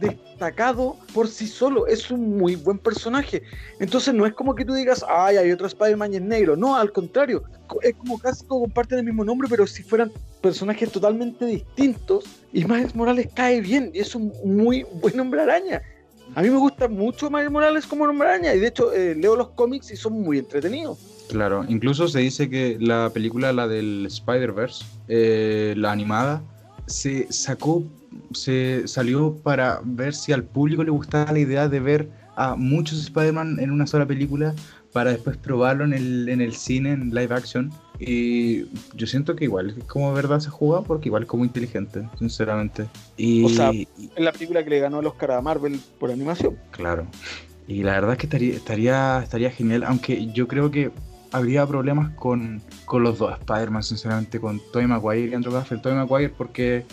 destacado 0.00 0.96
por 1.12 1.28
sí 1.28 1.46
solo. 1.46 1.86
Es 1.86 2.10
un 2.10 2.38
muy 2.38 2.56
buen 2.56 2.78
personaje. 2.78 3.42
Entonces 3.80 4.14
no 4.14 4.26
es 4.26 4.34
como 4.34 4.54
que 4.54 4.64
tú 4.64 4.74
digas, 4.74 5.04
ay, 5.08 5.36
hay 5.36 5.50
otro 5.50 5.66
Spider-Man 5.66 6.12
y 6.12 6.16
es 6.16 6.22
negro. 6.22 6.56
No, 6.56 6.76
al 6.76 6.92
contrario. 6.92 7.42
Es 7.82 7.94
como 7.94 8.18
casi 8.18 8.44
como 8.46 8.62
comparten 8.62 8.98
el 8.98 9.04
mismo 9.04 9.24
nombre, 9.24 9.48
pero 9.48 9.66
si 9.66 9.82
fueran 9.82 10.12
personajes 10.40 10.90
totalmente 10.90 11.46
distintos. 11.46 12.24
Y 12.52 12.64
Miles 12.64 12.94
Morales 12.94 13.28
cae 13.34 13.60
bien 13.60 13.90
y 13.94 14.00
es 14.00 14.14
un 14.14 14.32
muy 14.44 14.84
buen 15.00 15.18
hombre 15.18 15.42
araña. 15.42 15.82
A 16.34 16.42
mí 16.42 16.50
me 16.50 16.58
gusta 16.58 16.88
mucho 16.88 17.30
Miles 17.30 17.50
Morales 17.50 17.86
como 17.86 18.04
hombre 18.04 18.28
araña. 18.28 18.54
Y 18.54 18.60
de 18.60 18.68
hecho, 18.68 18.92
eh, 18.92 19.14
leo 19.14 19.36
los 19.36 19.50
cómics 19.50 19.90
y 19.90 19.96
son 19.96 20.20
muy 20.22 20.38
entretenidos. 20.38 20.98
Claro, 21.28 21.64
incluso 21.68 22.06
se 22.06 22.20
dice 22.20 22.50
que 22.50 22.76
la 22.78 23.10
película, 23.12 23.52
la 23.52 23.66
del 23.66 24.06
Spider-Verse, 24.06 24.84
eh, 25.08 25.74
la 25.76 25.90
animada, 25.90 26.42
se 26.86 27.32
sacó, 27.32 27.82
se 28.32 28.86
salió 28.86 29.36
para 29.36 29.80
ver 29.84 30.14
si 30.14 30.32
al 30.32 30.44
público 30.44 30.84
le 30.84 30.90
gustaba 30.90 31.32
la 31.32 31.38
idea 31.38 31.68
de 31.68 31.80
ver 31.80 32.08
a 32.36 32.56
muchos 32.56 33.00
Spider-Man 33.00 33.58
en 33.60 33.70
una 33.70 33.86
sola 33.86 34.06
película 34.06 34.54
para 34.92 35.10
después 35.10 35.36
probarlo 35.36 35.84
en 35.84 35.92
el, 35.92 36.28
en 36.28 36.40
el 36.40 36.54
cine, 36.54 36.92
en 36.92 37.10
live 37.10 37.34
action. 37.34 37.72
Y 37.98 38.66
yo 38.94 39.06
siento 39.06 39.34
que 39.34 39.44
igual 39.44 39.74
es 39.76 39.84
como 39.84 40.12
verdad 40.12 40.40
se 40.40 40.50
juega 40.50 40.82
porque 40.82 41.08
igual 41.08 41.24
es 41.24 41.28
como 41.28 41.44
inteligente, 41.44 42.08
sinceramente. 42.18 42.86
Y, 43.16 43.44
o 43.44 43.48
sea, 43.48 43.70
en 43.70 44.24
la 44.24 44.32
película 44.32 44.62
que 44.62 44.70
le 44.70 44.80
ganó 44.80 45.00
el 45.00 45.06
Oscar 45.06 45.32
a 45.32 45.40
Marvel 45.40 45.80
por 45.98 46.10
animación. 46.10 46.56
Claro. 46.70 47.06
Y 47.66 47.82
la 47.82 47.92
verdad 47.92 48.12
es 48.12 48.18
que 48.18 48.26
estaría, 48.26 48.54
estaría, 48.54 49.20
estaría 49.22 49.50
genial, 49.50 49.84
aunque 49.84 50.30
yo 50.32 50.46
creo 50.46 50.70
que 50.70 50.90
habría 51.34 51.66
problemas 51.66 52.10
con, 52.14 52.62
con 52.84 53.02
los 53.02 53.18
dos 53.18 53.32
Spider-Man, 53.40 53.82
sinceramente, 53.82 54.38
con 54.38 54.60
Tobey 54.72 54.86
Maguire 54.86 55.32
y 55.32 55.34
Andrew 55.34 55.52
Garfield. 55.52 55.82
Tobey 55.82 55.98
Maguire 55.98 56.28
porque 56.28 56.86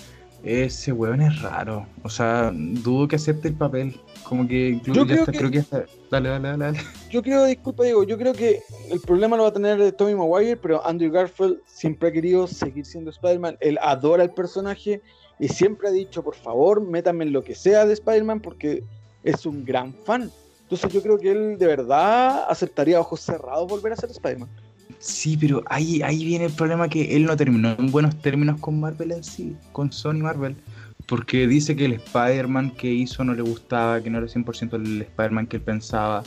ese 0.44 0.92
weón 0.92 1.22
es 1.22 1.44
raro. 1.44 1.86
O 2.02 2.10
sea, 2.10 2.52
dudo 2.52 3.08
que 3.08 3.18
acepte 3.18 3.50
el 3.50 3.54
papel. 3.54 4.02
Como 4.24 4.48
que 4.48 4.70
incluso 4.70 5.06
ya 5.06 5.16
está, 5.18 5.32
creo 5.32 5.52
que 5.52 5.60
está... 5.60 5.86
Dale, 6.10 6.30
dale, 6.30 6.48
dale, 6.48 6.66
dale. 6.66 6.80
Yo 7.12 7.22
creo, 7.22 7.46
disculpa 7.46 7.84
Diego, 7.84 8.04
yo 8.04 8.18
creo 8.18 8.34
que 8.34 8.64
el 8.90 9.00
problema 9.02 9.38
lo 9.38 9.44
va 9.44 9.50
a 9.50 9.54
tener 9.54 9.92
Tobey 9.92 10.16
Maguire, 10.16 10.58
pero 10.58 10.84
Andrew 10.88 11.12
Garfield 11.12 11.60
siempre 11.68 12.10
ha 12.10 12.12
querido 12.12 12.48
seguir 12.48 12.84
siendo 12.88 13.12
Spider-Man. 13.12 13.58
Él 13.60 13.78
adora 13.80 14.24
el 14.24 14.32
personaje 14.32 15.04
y 15.40 15.50
siempre 15.50 15.90
ha 15.90 15.92
dicho, 15.92 16.24
por 16.24 16.36
favor, 16.36 16.82
métame 16.82 17.26
en 17.26 17.34
lo 17.34 17.44
que 17.44 17.54
sea 17.54 17.86
de 17.86 17.94
Spider-Man 17.94 18.40
porque 18.40 18.84
es 19.24 19.46
un 19.46 19.64
gran 19.64 19.94
fan. 19.94 20.32
Entonces 20.72 20.94
yo 20.94 21.04
creo 21.04 21.20
que 21.20 21.30
él 21.30 21.58
de 21.58 21.68
verdad 21.68 22.46
aceptaría 22.48 22.98
ojos 22.98 23.20
cerrados 23.20 23.70
volver 23.70 23.92
a 23.92 23.98
ser 23.98 24.10
Spider-Man. 24.10 24.48
Sí, 25.00 25.36
pero 25.36 25.64
ahí, 25.66 26.02
ahí 26.02 26.24
viene 26.24 26.46
el 26.46 26.54
problema 26.54 26.88
que 26.88 27.14
él 27.14 27.26
no 27.26 27.36
terminó 27.36 27.76
en 27.78 27.92
buenos 27.92 28.18
términos 28.22 28.58
con 28.62 28.80
Marvel 28.80 29.12
en 29.12 29.22
sí, 29.22 29.54
con 29.74 29.92
Sony 29.92 30.20
Marvel. 30.20 30.56
Porque 31.08 31.46
dice 31.46 31.76
que 31.76 31.84
el 31.84 31.94
Spider-Man 31.96 32.72
que 32.72 32.88
hizo 32.88 33.22
no 33.26 33.34
le 33.34 33.42
gustaba, 33.42 34.02
que 34.02 34.10
no 34.10 34.20
era 34.20 34.28
100% 34.28 34.76
el 34.76 35.02
Spider-Man 35.02 35.48
que 35.48 35.58
él 35.58 35.64
pensaba. 35.64 36.24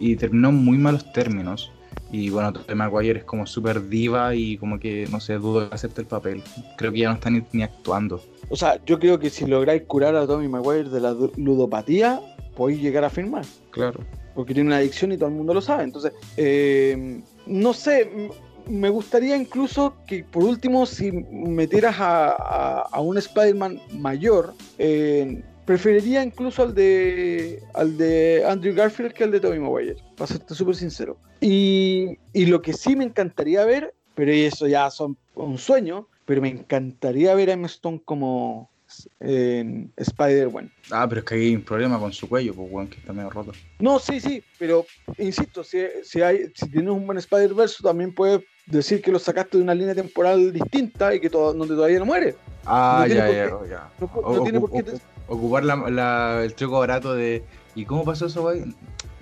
Y 0.00 0.16
terminó 0.16 0.48
en 0.48 0.56
muy 0.56 0.76
malos 0.76 1.12
términos. 1.12 1.70
Y 2.10 2.30
bueno, 2.30 2.52
Tobey 2.52 2.74
Maguire 2.74 3.20
es 3.20 3.24
como 3.24 3.46
súper 3.46 3.88
diva 3.88 4.34
y 4.34 4.56
como 4.56 4.80
que, 4.80 5.06
no 5.08 5.20
sé, 5.20 5.34
dudo 5.34 5.68
que 5.68 5.74
acepte 5.76 6.00
el 6.00 6.08
papel. 6.08 6.42
Creo 6.76 6.90
que 6.90 6.98
ya 6.98 7.10
no 7.10 7.14
está 7.14 7.30
ni, 7.30 7.44
ni 7.52 7.62
actuando. 7.62 8.20
O 8.48 8.56
sea, 8.56 8.84
yo 8.84 8.98
creo 8.98 9.20
que 9.20 9.30
si 9.30 9.46
lográis 9.46 9.82
curar 9.82 10.16
a 10.16 10.26
Tommy 10.26 10.48
Maguire 10.48 10.90
de 10.90 11.00
la 11.00 11.14
ludopatía, 11.36 12.20
podéis 12.56 12.80
llegar 12.80 13.04
a 13.04 13.10
firmar. 13.10 13.44
Claro. 13.70 14.00
Porque 14.34 14.54
tiene 14.54 14.68
una 14.68 14.78
adicción 14.78 15.12
y 15.12 15.16
todo 15.16 15.28
el 15.28 15.34
mundo 15.34 15.54
lo 15.54 15.60
sabe. 15.60 15.84
Entonces, 15.84 16.12
eh, 16.36 17.20
no 17.46 17.72
sé, 17.72 18.30
me 18.66 18.88
gustaría 18.88 19.36
incluso 19.36 19.94
que 20.06 20.24
por 20.24 20.44
último, 20.44 20.86
si 20.86 21.12
metieras 21.12 21.96
a, 21.98 23.00
un 23.00 23.18
Spider-Man 23.18 23.80
mayor, 23.92 24.54
eh, 24.78 25.42
preferiría 25.64 26.22
incluso 26.22 26.62
al 26.62 26.74
de 26.74 27.62
al 27.74 27.96
de 27.96 28.44
Andrew 28.46 28.74
Garfield 28.74 29.12
que 29.12 29.24
al 29.24 29.30
de 29.30 29.40
Tobey 29.40 29.58
Maguire, 29.58 29.96
para 30.16 30.28
serte 30.28 30.54
súper 30.54 30.76
sincero. 30.76 31.16
Y, 31.40 32.18
y 32.32 32.46
lo 32.46 32.62
que 32.62 32.72
sí 32.72 32.96
me 32.96 33.04
encantaría 33.04 33.64
ver, 33.64 33.94
pero 34.14 34.32
eso 34.32 34.66
ya 34.66 34.90
son 34.90 35.16
un 35.34 35.58
sueño, 35.58 36.08
pero 36.24 36.40
me 36.40 36.48
encantaría 36.48 37.34
ver 37.34 37.50
a 37.50 37.54
Emma 37.54 37.66
Stone 37.66 38.00
como, 38.04 38.70
en 39.20 39.92
Spider-Man. 39.96 40.70
Ah, 40.90 41.06
pero 41.08 41.20
es 41.20 41.26
que 41.26 41.34
hay 41.34 41.54
un 41.54 41.62
problema 41.62 41.98
con 41.98 42.12
su 42.12 42.28
cuello, 42.28 42.54
pues, 42.54 42.90
que 42.90 42.98
está 42.98 43.12
medio 43.12 43.30
roto. 43.30 43.52
No, 43.78 43.98
sí, 43.98 44.20
sí, 44.20 44.42
pero 44.58 44.86
insisto, 45.18 45.64
si, 45.64 45.78
si, 46.02 46.22
hay, 46.22 46.50
si 46.54 46.68
tienes 46.68 46.90
un 46.90 47.06
buen 47.06 47.18
Spider-Verse, 47.18 47.82
también 47.82 48.14
puedes 48.14 48.42
decir 48.66 49.02
que 49.02 49.12
lo 49.12 49.18
sacaste 49.18 49.58
de 49.58 49.62
una 49.62 49.74
línea 49.74 49.94
temporal 49.94 50.52
distinta 50.52 51.14
y 51.14 51.20
que 51.20 51.30
todo, 51.30 51.52
donde 51.52 51.74
todavía 51.74 51.98
no 51.98 52.06
muere. 52.06 52.36
Ah, 52.66 53.06
ya, 53.08 53.30
ya, 53.30 53.50
ya. 53.68 53.90
No, 54.00 54.42
tiene 54.42 54.60
por 54.60 54.70
qué. 54.70 54.84
Ocupar 55.26 55.64
el 55.64 56.54
truco 56.54 56.78
barato 56.78 57.14
de. 57.14 57.42
¿Y 57.74 57.84
cómo 57.84 58.04
pasó 58.04 58.26
eso, 58.26 58.42
güey? 58.42 58.64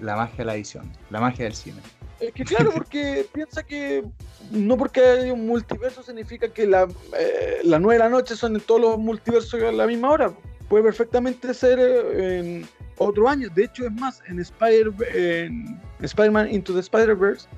La 0.00 0.16
magia 0.16 0.38
de 0.38 0.44
la 0.44 0.54
edición, 0.54 0.90
la 1.10 1.20
magia 1.20 1.44
del 1.44 1.54
cine. 1.54 1.80
Es 2.20 2.32
que 2.32 2.44
claro, 2.44 2.70
porque 2.74 3.26
piensa 3.32 3.62
que 3.62 4.04
no 4.52 4.76
porque 4.76 5.00
hay 5.00 5.30
un 5.30 5.46
multiverso 5.46 6.02
significa 6.02 6.48
que 6.48 6.66
la, 6.66 6.86
eh, 7.18 7.60
las 7.64 7.80
nueve 7.80 7.98
de 7.98 8.04
la 8.04 8.10
noche 8.10 8.36
son 8.36 8.54
en 8.54 8.60
todos 8.60 8.80
los 8.80 8.98
multiversos 8.98 9.60
a 9.62 9.72
la 9.72 9.86
misma 9.86 10.10
hora. 10.10 10.32
Puede 10.68 10.84
perfectamente 10.84 11.52
ser 11.54 11.78
eh, 11.80 12.38
en 12.38 12.68
otro 12.98 13.28
año. 13.28 13.48
De 13.54 13.64
hecho, 13.64 13.86
es 13.86 13.92
más, 13.92 14.22
en 14.28 14.38
Spider 14.40 14.92
en 15.12 15.80
Spider-Man 16.00 16.52
Into 16.52 16.74
the 16.74 16.80
Spider-Verse, 16.80 17.48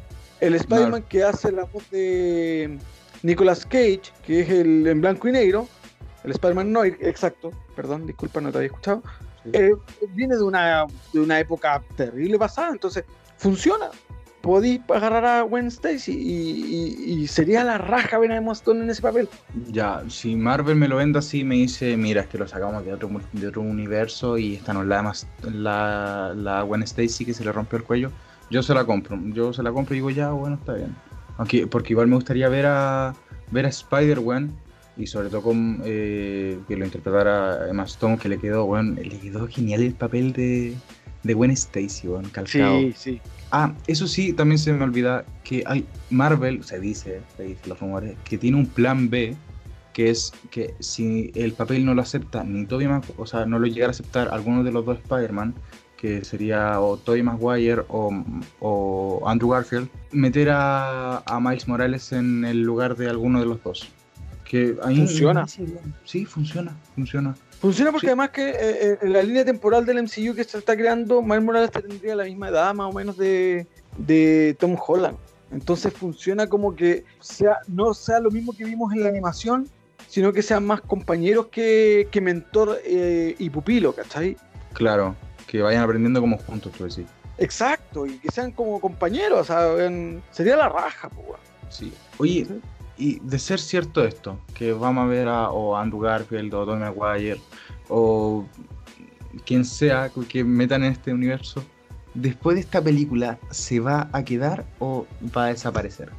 el 0.40 0.54
Spider-Man 0.54 1.02
que 1.08 1.22
hace 1.22 1.52
la 1.52 1.64
voz 1.64 1.88
de 1.90 2.78
Nicolas 3.22 3.64
Cage, 3.64 4.02
que 4.24 4.40
es 4.40 4.50
el 4.50 4.86
en 4.86 5.00
blanco 5.00 5.28
y 5.28 5.32
negro, 5.32 5.68
el 6.24 6.30
Spider-Man 6.32 6.72
no, 6.72 6.84
exacto, 6.84 7.50
perdón, 7.74 8.06
disculpa, 8.06 8.40
no 8.40 8.50
te 8.50 8.58
había 8.58 8.68
escuchado, 8.68 9.02
eh, 9.52 9.72
viene 10.10 10.36
de 10.36 10.42
una, 10.42 10.86
de 11.12 11.20
una 11.20 11.38
época 11.38 11.82
terrible 11.96 12.38
pasada, 12.38 12.70
entonces 12.70 13.04
funciona 13.36 13.90
podí 14.44 14.78
agarrar 14.94 15.24
a 15.24 15.40
Gwen 15.40 15.68
Stacy 15.68 16.12
y, 16.12 17.26
sería 17.28 17.64
la 17.64 17.78
raja 17.78 18.18
ver 18.18 18.30
a 18.30 18.36
Emma 18.36 18.52
en 18.66 18.90
ese 18.90 19.00
papel. 19.00 19.26
Ya, 19.70 20.02
si 20.08 20.36
Marvel 20.36 20.76
me 20.76 20.86
lo 20.86 20.96
vende 20.96 21.18
así, 21.18 21.44
me 21.44 21.54
dice, 21.54 21.96
mira, 21.96 22.20
es 22.20 22.26
que 22.28 22.36
lo 22.36 22.46
sacamos 22.46 22.84
de 22.84 22.92
otro, 22.92 23.10
de 23.32 23.48
otro 23.48 23.62
universo 23.62 24.36
y 24.36 24.56
esta 24.56 24.74
no 24.74 24.82
es 24.82 24.88
la, 24.88 26.34
la, 26.34 26.34
la 26.36 26.84
que 26.94 27.08
se 27.08 27.44
le 27.44 27.52
rompió 27.52 27.78
el 27.78 27.84
cuello, 27.84 28.10
yo 28.50 28.62
se 28.62 28.74
la 28.74 28.84
compro. 28.84 29.18
Yo 29.32 29.54
se 29.54 29.62
la 29.62 29.72
compro 29.72 29.94
y 29.94 29.98
digo, 29.98 30.10
ya, 30.10 30.30
bueno, 30.32 30.56
está 30.56 30.74
bien. 30.74 30.94
Aunque, 31.38 31.66
porque 31.66 31.94
igual 31.94 32.08
me 32.08 32.16
gustaría 32.16 32.50
ver 32.50 32.66
a, 32.66 33.14
ver 33.50 33.64
a 33.64 33.70
Spider-Gwen 33.70 34.52
y 34.98 35.06
sobre 35.06 35.30
todo 35.30 35.40
con 35.40 35.80
eh, 35.86 36.58
que 36.68 36.76
lo 36.76 36.84
interpretara 36.84 37.66
Emma 37.70 37.84
Stone, 37.84 38.18
que 38.18 38.28
le 38.28 38.38
quedó, 38.38 38.66
bueno, 38.66 39.00
le 39.00 39.18
quedó 39.18 39.48
genial 39.48 39.82
el 39.82 39.94
papel 39.94 40.34
de, 40.34 40.76
de 41.24 41.34
Gwen 41.34 41.50
Stacy, 41.50 42.06
bueno, 42.06 42.28
calcado. 42.30 42.78
Sí, 42.78 42.94
sí. 42.96 43.20
Ah, 43.50 43.72
eso 43.86 44.06
sí, 44.06 44.32
también 44.32 44.58
se 44.58 44.72
me 44.72 44.84
olvida 44.84 45.24
que 45.42 45.64
hay 45.66 45.86
Marvel, 46.10 46.64
se 46.64 46.78
dice, 46.78 47.20
se 47.36 47.42
dice 47.44 47.60
los 47.66 47.80
rumores, 47.80 48.16
que 48.24 48.38
tiene 48.38 48.56
un 48.56 48.66
plan 48.66 49.10
B, 49.10 49.36
que 49.92 50.10
es 50.10 50.32
que 50.50 50.74
si 50.80 51.30
el 51.34 51.52
papel 51.52 51.84
no 51.84 51.94
lo 51.94 52.02
acepta 52.02 52.44
ni 52.44 52.66
Tobey 52.66 52.88
Maguire, 52.88 53.14
o 53.16 53.26
sea, 53.26 53.46
no 53.46 53.58
lo 53.58 53.66
llegara 53.66 53.90
a 53.90 53.92
aceptar 53.92 54.28
alguno 54.32 54.64
de 54.64 54.72
los 54.72 54.84
dos 54.84 54.98
Spider-Man, 54.98 55.54
que 55.96 56.24
sería 56.24 56.80
o 56.80 56.96
Tobey 56.96 57.22
Maguire 57.22 57.82
o, 57.88 59.22
Andrew 59.24 59.50
Garfield, 59.50 59.88
meter 60.10 60.50
a, 60.50 61.22
Miles 61.40 61.68
Morales 61.68 62.12
en 62.12 62.44
el 62.44 62.60
lugar 62.62 62.96
de 62.96 63.08
alguno 63.08 63.40
de 63.40 63.46
los 63.46 63.62
dos. 63.62 63.88
Que 64.44 64.76
ahí 64.82 64.96
funciona. 64.96 65.46
Sí, 66.04 66.26
funciona, 66.26 66.76
funciona. 66.94 67.34
Funciona 67.64 67.92
porque 67.92 68.08
además 68.08 68.28
que 68.28 68.50
eh, 68.50 68.56
eh, 68.60 68.98
en 69.00 69.12
la 69.14 69.22
línea 69.22 69.42
temporal 69.42 69.86
del 69.86 70.02
MCU 70.02 70.34
que 70.34 70.44
se 70.44 70.58
está 70.58 70.76
creando, 70.76 71.22
Miles 71.22 71.42
Morales 71.42 71.70
tendría 71.70 72.14
la 72.14 72.24
misma 72.24 72.50
edad 72.50 72.74
más 72.74 72.90
o 72.90 72.92
menos 72.92 73.16
de, 73.16 73.66
de 73.96 74.54
Tom 74.60 74.76
Holland. 74.86 75.16
Entonces 75.50 75.90
funciona 75.94 76.46
como 76.46 76.76
que 76.76 77.04
sea, 77.20 77.60
no 77.66 77.94
sea 77.94 78.20
lo 78.20 78.30
mismo 78.30 78.52
que 78.52 78.64
vimos 78.64 78.92
en 78.92 79.02
la 79.02 79.08
animación, 79.08 79.66
sino 80.08 80.30
que 80.30 80.42
sean 80.42 80.66
más 80.66 80.82
compañeros 80.82 81.46
que, 81.46 82.06
que 82.10 82.20
mentor 82.20 82.82
eh, 82.84 83.34
y 83.38 83.48
pupilo, 83.48 83.94
¿cachai? 83.94 84.36
Claro, 84.74 85.16
que 85.46 85.62
vayan 85.62 85.84
aprendiendo 85.84 86.20
como 86.20 86.36
juntos, 86.36 86.70
tú 86.76 86.84
decís. 86.84 87.06
Exacto, 87.38 88.04
y 88.04 88.18
que 88.18 88.30
sean 88.30 88.52
como 88.52 88.78
compañeros, 88.78 89.40
o 89.40 89.44
sea, 89.44 89.90
sería 90.32 90.56
la 90.56 90.68
raja, 90.68 91.08
pues. 91.08 91.40
Sí. 91.70 91.94
Oye, 92.18 92.46
y 92.96 93.18
de 93.20 93.38
ser 93.38 93.58
cierto 93.58 94.04
esto, 94.04 94.38
que 94.54 94.72
vamos 94.72 95.04
a 95.04 95.06
ver 95.06 95.28
a 95.28 95.50
o 95.50 95.76
Andrew 95.76 96.00
Garfield 96.00 96.54
o 96.54 96.64
Tony 96.64 96.80
Maguire 96.80 97.40
o 97.88 98.44
quien 99.44 99.64
sea 99.64 100.10
que 100.28 100.44
metan 100.44 100.84
en 100.84 100.92
este 100.92 101.12
universo, 101.12 101.64
después 102.14 102.54
de 102.54 102.60
esta 102.60 102.82
película, 102.82 103.38
¿se 103.50 103.80
va 103.80 104.08
a 104.12 104.22
quedar 104.24 104.64
o 104.78 105.06
va 105.36 105.46
a 105.46 105.48
desaparecer? 105.48 106.10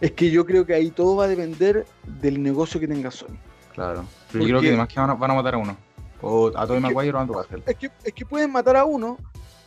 Es 0.00 0.12
que 0.12 0.30
yo 0.30 0.44
creo 0.44 0.66
que 0.66 0.74
ahí 0.74 0.90
todo 0.90 1.16
va 1.16 1.24
a 1.24 1.28
depender 1.28 1.86
del 2.20 2.42
negocio 2.42 2.80
que 2.80 2.88
tenga 2.88 3.10
Sony. 3.10 3.36
Claro. 3.74 4.04
Pero 4.32 4.44
yo 4.44 4.48
creo 4.48 4.60
que 4.60 4.68
además 4.68 4.88
que 4.88 5.00
van 5.00 5.10
a, 5.10 5.14
van 5.14 5.30
a 5.30 5.34
matar 5.34 5.54
a 5.54 5.58
uno. 5.58 5.76
O 6.22 6.50
a 6.54 6.66
Tobey 6.66 6.80
Maguire 6.80 7.12
o 7.12 7.18
a 7.18 7.20
Andrew 7.22 7.38
Garfield. 7.38 7.62
Es 7.66 7.76
que, 7.76 7.90
es 8.04 8.12
que 8.12 8.24
pueden 8.24 8.50
matar 8.50 8.76
a 8.76 8.84
uno, 8.84 9.18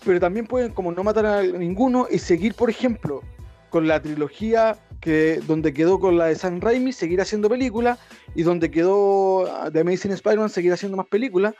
pero 0.04 0.20
también 0.20 0.46
pueden 0.46 0.72
como 0.72 0.92
no 0.92 1.04
matar 1.04 1.26
a 1.26 1.44
ninguno 1.44 2.08
y 2.10 2.20
seguir, 2.20 2.56
por 2.56 2.70
ejemplo, 2.70 3.22
con 3.70 3.88
la 3.88 4.02
trilogía 4.02 4.78
que 5.02 5.42
donde 5.48 5.74
quedó 5.74 6.00
con 6.00 6.18
la 6.18 6.26
de 6.26 6.36
Sam 6.36 6.60
Raimi, 6.60 6.92
seguir 6.92 7.22
haciendo 7.22 7.50
películas, 7.50 8.00
y 8.36 8.44
donde 8.44 8.70
quedó 8.72 9.46
The 9.72 9.80
Amazing 9.82 10.12
Spider-Man, 10.12 10.50
seguir 10.50 10.74
haciendo 10.74 10.98
más 10.98 11.08
películas, 11.08 11.56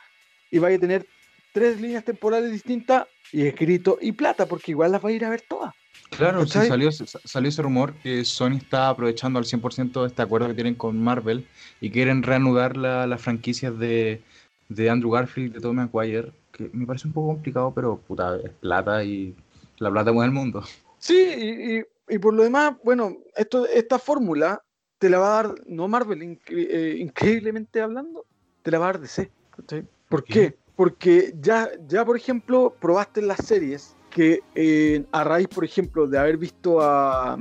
y 0.52 0.60
vaya 0.60 0.78
a 0.78 0.80
tener 0.80 1.06
tres 1.54 1.80
líneas 1.80 2.04
temporales 2.04 2.52
distintas, 2.52 3.08
y 3.32 3.46
escrito 3.46 3.98
y 4.02 4.12
plata, 4.12 4.46
porque 4.46 4.72
igual 4.72 4.92
las 4.92 5.04
va 5.04 5.10
a 5.10 5.12
ir 5.12 5.24
a 5.26 5.30
ver 5.30 5.42
todas. 5.48 5.74
Claro, 6.10 6.46
sí, 6.46 6.60
salió, 6.68 6.92
salió 6.92 7.50
ese 7.50 7.62
rumor 7.62 7.94
que 8.02 8.26
Sony 8.26 8.58
está 8.58 8.90
aprovechando 8.90 9.38
al 9.38 9.46
100% 9.46 10.08
este 10.08 10.22
acuerdo 10.22 10.48
que 10.48 10.56
tienen 10.56 10.76
con 10.76 11.02
Marvel 11.02 11.46
y 11.82 11.92
quieren 11.92 12.24
reanudar 12.24 12.78
las 12.78 13.22
franquicias 13.22 13.78
de, 13.78 14.22
de 14.70 14.90
Andrew 14.90 15.12
Garfield 15.12 15.52
y 15.52 15.54
de 15.54 15.62
Tom 15.62 15.76
Maguire, 15.76 16.32
que 16.52 16.70
me 16.74 16.86
parece 16.86 17.08
un 17.08 17.14
poco 17.14 17.28
complicado, 17.34 17.72
pero 17.74 17.98
puta, 17.98 18.38
es 18.44 18.52
plata 18.60 19.04
y 19.04 19.36
la 19.78 19.92
plata 19.92 20.12
mueve 20.12 20.28
el 20.28 20.34
mundo. 20.34 20.64
Sí, 20.98 21.16
y, 21.16 21.84
por 22.18 22.34
lo 22.34 22.44
demás, 22.44 22.76
bueno, 22.84 23.18
esto, 23.36 23.68
esta 23.68 24.00
fórmula 24.00 24.64
te 24.98 25.10
la 25.10 25.20
va 25.20 25.28
a 25.28 25.44
dar, 25.44 25.56
no 25.68 25.88
Marvel, 25.88 26.40
eh, 26.50 26.98
increíblemente 27.00 27.82
hablando, 27.82 28.26
te 28.64 28.72
la 28.72 28.80
va 28.80 28.86
a 28.86 28.92
dar 28.94 29.02
DC. 29.02 29.32
¿Por 30.10 30.24
qué? 30.24 30.58
Porque 30.76 31.34
ya, 31.40 31.70
ya, 31.88 32.06
por 32.06 32.18
ejemplo, 32.18 32.76
probaste 32.80 33.20
en 33.20 33.28
las 33.28 33.46
series 33.46 33.96
que 34.10 34.42
eh, 34.56 35.06
a 35.12 35.24
raíz, 35.24 35.48
por 35.48 35.64
ejemplo, 35.64 36.08
de 36.08 36.18
haber 36.18 36.38
visto 36.38 36.82
a, 36.82 37.38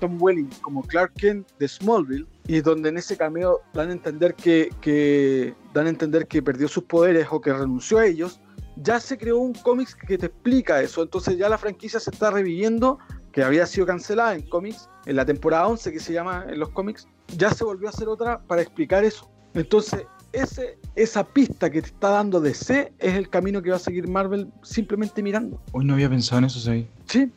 Tom 0.00 0.20
Welling 0.20 0.50
como 0.60 0.82
Clark 0.82 1.14
Kent 1.14 1.48
de 1.58 1.68
Smallville, 1.68 2.26
y 2.46 2.60
donde 2.60 2.88
en 2.88 2.98
ese 2.98 3.16
cameo 3.16 3.60
dan 3.72 3.90
a 3.90 3.92
entender 3.92 4.34
que, 4.34 4.68
que, 4.80 5.54
dan 5.72 5.86
a 5.86 5.90
entender 5.90 6.26
que 6.26 6.42
perdió 6.42 6.66
sus 6.66 6.84
poderes 6.84 7.28
o 7.30 7.40
que 7.40 7.52
renunció 7.52 7.98
a 7.98 8.06
ellos, 8.06 8.40
ya 8.82 9.00
se 9.00 9.16
creó 9.18 9.38
un 9.38 9.54
cómics 9.54 9.94
que 9.94 10.18
te 10.18 10.26
explica 10.26 10.80
eso. 10.80 11.02
Entonces 11.02 11.36
ya 11.38 11.48
la 11.48 11.58
franquicia 11.58 12.00
se 12.00 12.10
está 12.10 12.30
reviviendo, 12.30 12.98
que 13.32 13.42
había 13.42 13.66
sido 13.66 13.86
cancelada 13.86 14.34
en 14.34 14.42
cómics, 14.42 14.88
en 15.06 15.16
la 15.16 15.24
temporada 15.24 15.66
11 15.68 15.92
que 15.92 16.00
se 16.00 16.12
llama 16.12 16.44
en 16.48 16.58
los 16.58 16.70
cómics, 16.70 17.08
ya 17.36 17.50
se 17.50 17.64
volvió 17.64 17.88
a 17.88 17.90
hacer 17.90 18.08
otra 18.08 18.40
para 18.40 18.62
explicar 18.62 19.04
eso. 19.04 19.30
Entonces, 19.54 20.06
ese, 20.32 20.78
esa 20.96 21.24
pista 21.24 21.70
que 21.70 21.82
te 21.82 21.88
está 21.88 22.10
dando 22.10 22.40
DC 22.40 22.92
es 22.98 23.14
el 23.14 23.28
camino 23.28 23.62
que 23.62 23.70
va 23.70 23.76
a 23.76 23.80
seguir 23.80 24.08
Marvel 24.08 24.50
simplemente 24.62 25.22
mirando. 25.22 25.60
Hoy 25.72 25.84
no 25.84 25.94
había 25.94 26.08
pensado 26.08 26.38
en 26.40 26.44
eso, 26.46 26.58
sí. 26.58 26.86
Sí, 27.06 27.30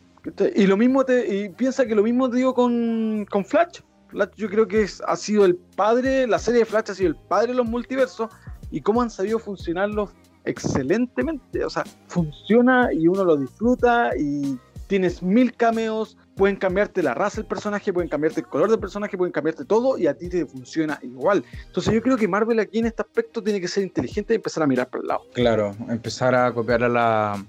y 0.55 0.65
lo 0.65 0.77
mismo 0.77 1.03
te, 1.05 1.43
y 1.43 1.49
piensa 1.49 1.85
que 1.85 1.95
lo 1.95 2.03
mismo 2.03 2.29
te 2.29 2.37
digo 2.37 2.53
con, 2.53 3.25
con 3.29 3.45
Flash. 3.45 3.81
Flash 4.07 4.29
yo 4.37 4.49
creo 4.49 4.67
que 4.67 4.87
ha 5.05 5.15
sido 5.15 5.45
el 5.45 5.55
padre, 5.55 6.25
la 6.27 6.39
serie 6.39 6.61
de 6.61 6.65
Flash 6.65 6.91
ha 6.91 6.95
sido 6.95 7.09
el 7.09 7.15
padre 7.15 7.49
de 7.49 7.55
los 7.55 7.67
multiversos 7.67 8.29
y 8.71 8.81
cómo 8.81 9.01
han 9.01 9.09
sabido 9.09 9.39
funcionarlos 9.39 10.11
excelentemente. 10.45 11.63
O 11.65 11.69
sea, 11.69 11.83
funciona 12.07 12.89
y 12.93 13.07
uno 13.07 13.23
lo 13.23 13.37
disfruta 13.37 14.11
y 14.17 14.57
tienes 14.87 15.23
mil 15.23 15.53
cameos, 15.53 16.17
pueden 16.35 16.57
cambiarte 16.57 17.01
la 17.01 17.13
raza 17.13 17.37
del 17.37 17.47
personaje, 17.47 17.91
pueden 17.91 18.09
cambiarte 18.09 18.41
el 18.41 18.47
color 18.47 18.69
del 18.69 18.79
personaje, 18.79 19.17
pueden 19.17 19.31
cambiarte 19.31 19.65
todo 19.65 19.97
y 19.97 20.07
a 20.07 20.13
ti 20.15 20.29
te 20.29 20.45
funciona 20.45 20.99
igual. 21.01 21.43
Entonces 21.65 21.93
yo 21.93 22.01
creo 22.01 22.17
que 22.17 22.27
Marvel 22.27 22.59
aquí 22.59 22.79
en 22.79 22.85
este 22.85 23.01
aspecto 23.01 23.41
tiene 23.41 23.59
que 23.59 23.67
ser 23.67 23.83
inteligente 23.83 24.33
y 24.33 24.35
empezar 24.35 24.63
a 24.63 24.67
mirar 24.67 24.89
por 24.89 25.01
el 25.01 25.07
lado. 25.07 25.21
Claro, 25.33 25.75
empezar 25.89 26.35
a 26.35 26.53
copiar 26.53 26.83
al, 26.83 27.47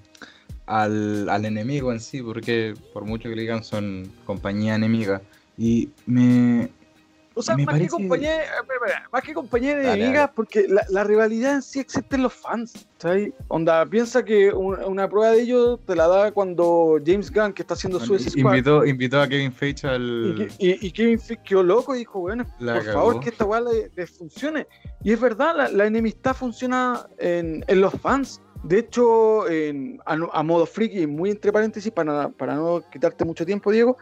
al 0.67 1.45
enemigo 1.45 1.93
en 1.93 2.01
sí, 2.01 2.23
porque 2.23 2.75
por 2.93 3.05
mucho 3.05 3.29
que 3.29 3.37
le 3.37 3.43
digan 3.43 3.65
son 3.65 4.11
compañía 4.25 4.75
enemiga. 4.75 5.21
Y 5.59 5.91
me, 6.07 6.71
o 7.39 7.43
sea, 7.43 7.55
más, 7.59 7.79
que 7.79 7.89
compañía, 7.89 8.45
más 9.13 9.23
que 9.23 9.35
compañía 9.35 9.77
de 9.77 9.91
amigas, 9.91 10.31
porque 10.35 10.67
la, 10.89 11.05
rivalidad 11.05 11.57
en 11.57 11.63
sí 11.63 11.81
existe 11.81 12.17
en 12.17 12.23
los 12.23 12.33
fans. 12.33 12.89
¿sabes? 12.97 13.31
Onda, 13.49 13.85
piensa 13.85 14.25
que 14.25 14.51
una 14.51 15.07
prueba 15.07 15.33
de 15.33 15.43
ello 15.43 15.77
te 15.77 15.95
la 15.95 16.09
da 16.09 16.33
cuando 16.33 16.99
James 17.05 17.31
Gunn, 17.31 17.53
que 17.53 17.61
está 17.61 17.75
haciendo 17.75 18.01
su 18.01 18.17
invitó, 18.37 18.87
invitó 18.87 19.21
a 19.21 19.29
Kevin 19.29 19.53
Feige 19.53 19.87
al. 19.87 20.49
Y, 20.59 20.91
Kevin 20.93 21.21
Feige 21.21 21.43
quedó 21.43 21.63
loco 21.63 21.95
y 21.95 21.99
dijo, 21.99 22.21
bueno, 22.21 22.47
por 22.59 22.85
favor, 22.85 23.21
que 23.21 23.29
esta 23.29 23.45
weá 23.45 23.61
le, 23.61 24.07
funcione. 24.07 24.67
Y 25.05 25.13
es 25.13 25.21
verdad, 25.21 25.71
la, 25.71 25.87
enemistad 25.87 26.35
funciona 26.35 27.07
en, 27.19 27.63
en, 27.69 27.81
los 27.83 27.93
fans. 28.01 28.41
De 28.65 28.79
hecho, 28.79 29.47
en, 29.47 30.01
a, 30.07 30.43
modo 30.43 30.65
friki, 30.65 31.07
muy 31.07 31.31
entre 31.31 31.53
paréntesis, 31.53 31.93
para, 31.93 32.31
para 32.31 32.55
no 32.55 32.83
quitarte 32.91 33.27
mucho 33.27 33.45
tiempo, 33.45 33.71
Diego, 33.71 33.99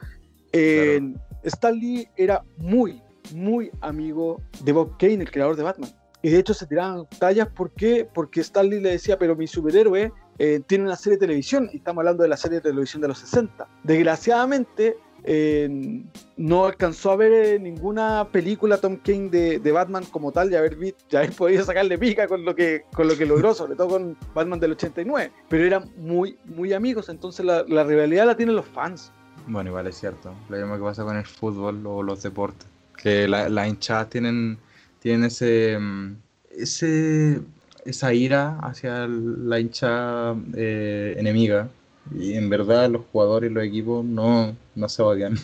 en 0.53 1.20
Stan 1.42 1.75
Lee 1.75 2.09
era 2.16 2.42
muy, 2.57 3.03
muy 3.33 3.71
amigo 3.81 4.43
de 4.63 4.73
Bob 4.73 4.97
Kane, 4.99 5.15
el 5.15 5.31
creador 5.31 5.57
de 5.57 5.63
Batman. 5.63 5.91
Y 6.25 6.31
de 6.31 6.39
hecho 6.39 6.55
se 6.55 6.67
tiraban 6.67 7.07
tallas, 7.19 7.49
¿por 7.49 7.71
qué? 7.73 8.09
Porque 8.11 8.41
Stanley 8.41 8.81
le 8.81 8.93
decía, 8.93 9.19
pero 9.19 9.37
mi 9.37 9.47
superhéroe 9.47 10.11
eh, 10.39 10.61
tiene 10.67 10.85
una 10.85 10.97
serie 10.97 11.19
de 11.19 11.27
televisión, 11.27 11.69
y 11.71 11.77
estamos 11.77 12.01
hablando 12.01 12.23
de 12.23 12.31
la 12.31 12.39
serie 12.39 12.61
de 12.61 12.71
televisión 12.71 13.03
de 13.03 13.09
los 13.09 13.19
60. 13.19 13.69
Desgraciadamente, 13.83 14.97
eh, 15.23 16.03
no 16.39 16.65
alcanzó 16.65 17.11
a 17.11 17.17
ver 17.17 17.33
eh, 17.33 17.59
ninguna 17.59 18.29
película 18.33 18.79
Tom 18.79 18.97
Kane 18.97 19.29
de, 19.29 19.73
Batman 19.73 20.05
como 20.07 20.33
tal, 20.33 20.51
y 20.51 20.57
haber, 20.57 20.79
ya 21.11 21.19
haber 21.19 21.33
podido 21.37 21.63
sacarle 21.63 21.99
pica 21.99 22.27
con 22.27 22.43
lo, 22.43 22.55
que, 22.55 22.85
con 22.95 23.07
lo 23.07 23.19
que 23.19 23.27
logró, 23.27 23.53
sobre 23.53 23.77
todo 23.77 23.89
con 23.89 24.17
Batman 24.35 24.61
del 24.61 24.73
89. 24.73 25.31
Pero 25.51 25.65
eran 25.65 25.93
muy, 25.99 26.39
muy 26.47 26.73
amigos, 26.73 27.11
entonces 27.11 27.45
la, 27.45 27.65
la 27.69 27.85
rivalidad 27.85 28.25
la 28.25 28.37
tienen 28.37 28.57
los 28.57 28.67
fans. 28.67 29.13
Bueno, 29.47 29.69
igual 29.69 29.87
es 29.89 29.97
cierto. 29.97 30.33
Lo 30.49 30.57
mismo 30.57 30.77
que 30.77 30.83
pasa 30.83 31.05
con 31.05 31.19
el 31.19 31.27
fútbol 31.27 31.87
o 31.87 32.03
los 32.03 32.23
deportes 32.23 32.74
que 32.97 33.29
las 33.29 33.69
hinchadas 33.69 34.11
tienen, 34.11 34.59
tienen 35.01 35.25
ese, 35.25 35.79
mm, 35.79 36.17
ese, 36.51 37.41
esa 37.85 38.13
ira 38.15 38.59
hacia 38.61 39.07
la 39.07 39.61
hincha 39.61 40.35
eh, 40.55 41.15
enemiga. 41.19 41.69
Y 42.15 42.35
en 42.35 42.51
verdad 42.51 42.91
los 42.91 43.03
jugadores 43.13 43.51
y 43.51 43.55
los 43.55 43.65
equipos 43.65 44.05
no, 44.05 44.57
no 44.75 44.89
se 44.89 45.03
odian. 45.03 45.39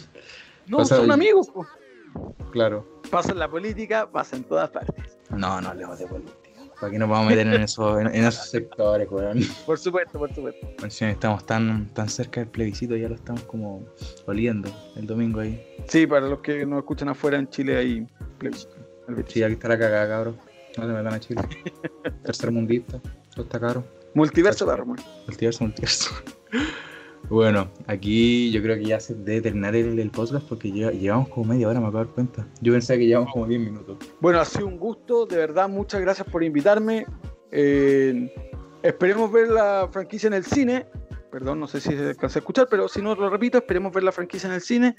No, 0.67 0.85
son 0.85 1.11
amigos. 1.11 1.49
Claro. 2.53 2.87
Pasa 3.11 3.33
en 3.33 3.39
la 3.39 3.49
política, 3.49 4.09
pasa 4.11 4.37
en 4.37 4.45
todas 4.45 4.71
partes. 4.71 5.19
No, 5.31 5.61
no 5.61 5.69
hablemos 5.69 5.99
de 5.99 6.07
política. 6.07 6.40
¿Para 6.81 6.93
qué 6.93 6.99
nos 6.99 7.11
vamos 7.11 7.27
a 7.27 7.31
meter 7.31 7.47
en, 7.47 7.61
eso, 7.61 8.01
en, 8.01 8.07
esos 8.09 8.49
sectores, 8.49 9.07
weón? 9.11 9.41
Por 9.67 9.79
supuesto, 9.79 10.19
por 10.19 10.35
supuesto. 10.35 10.67
estamos 11.07 11.45
tan, 11.45 11.89
tan 11.93 12.09
cerca 12.09 12.41
del 12.41 12.49
plebiscito, 12.49 12.97
ya 12.97 13.09
lo 13.09 13.17
estamos 13.17 13.43
como 13.43 13.85
oliendo 14.27 14.71
el 14.97 15.07
domingo 15.07 15.41
ahí. 15.41 15.63
Sí, 15.89 16.07
para 16.07 16.27
los 16.27 16.41
que 16.41 16.65
nos 16.65 16.79
escuchan 16.79 17.11
afuera 17.11 17.39
en 17.39 17.49
Chile 17.51 17.77
hay 17.77 18.07
plebiscito. 18.39 18.77
Sí, 19.27 19.43
aquí 19.43 19.55
está 19.55 19.69
la 19.69 19.79
cagada, 19.79 20.09
cabrón. 20.09 20.37
No 20.79 20.87
se 20.87 20.93
metan 20.93 21.15
a 21.15 21.21
Chile. 21.21 21.43
Tercer 22.23 22.51
mundista, 22.51 22.99
todo 23.35 23.45
está 23.45 23.61
caro. 23.61 23.85
Multiverso, 24.15 24.65
Darwin. 24.65 24.97
Multiverso, 25.27 25.65
multiverso. 25.65 26.11
Bueno, 27.31 27.71
aquí 27.87 28.51
yo 28.51 28.61
creo 28.61 28.77
que 28.77 28.85
ya 28.85 28.99
se 28.99 29.15
debe 29.15 29.41
terminar 29.41 29.77
el, 29.77 30.11
podcast 30.11 30.45
porque 30.49 30.73
llevamos 30.73 31.29
como 31.29 31.53
media 31.53 31.69
hora, 31.69 31.79
me 31.79 31.87
acabo 31.87 32.01
de 32.01 32.05
dar 32.07 32.15
cuenta. 32.15 32.49
Yo 32.61 32.73
pensé 32.73 32.99
que 32.99 33.07
llevamos 33.07 33.33
como 33.33 33.47
10 33.47 33.61
minutos. 33.61 33.99
Bueno, 34.21 34.41
ha 34.41 34.45
sido 34.45 34.67
un 34.67 34.77
gusto, 34.77 35.27
de 35.27 35.37
verdad, 35.37 35.69
muchas 35.69 36.01
gracias 36.01 36.27
por 36.29 36.43
invitarme. 36.43 37.07
Eh, 37.53 38.35
esperemos 38.83 39.31
ver 39.31 39.49
la 39.49 39.89
franquicia 39.93 40.27
en 40.27 40.35
el 40.35 40.45
cine. 40.45 40.87
Perdón, 41.31 41.61
no 41.61 41.69
sé 41.69 41.81
si 41.81 41.91
se 41.91 42.09
alcanza 42.09 42.39
a 42.39 42.41
escuchar, 42.41 42.67
pero 42.69 42.89
si 42.89 43.01
no 43.01 43.15
lo 43.15 43.31
repito, 43.31 43.59
esperemos 43.59 43.93
ver 43.93 44.03
la 44.03 44.11
franquicia 44.11 44.49
en 44.49 44.55
el 44.55 44.61
cine. 44.61 44.97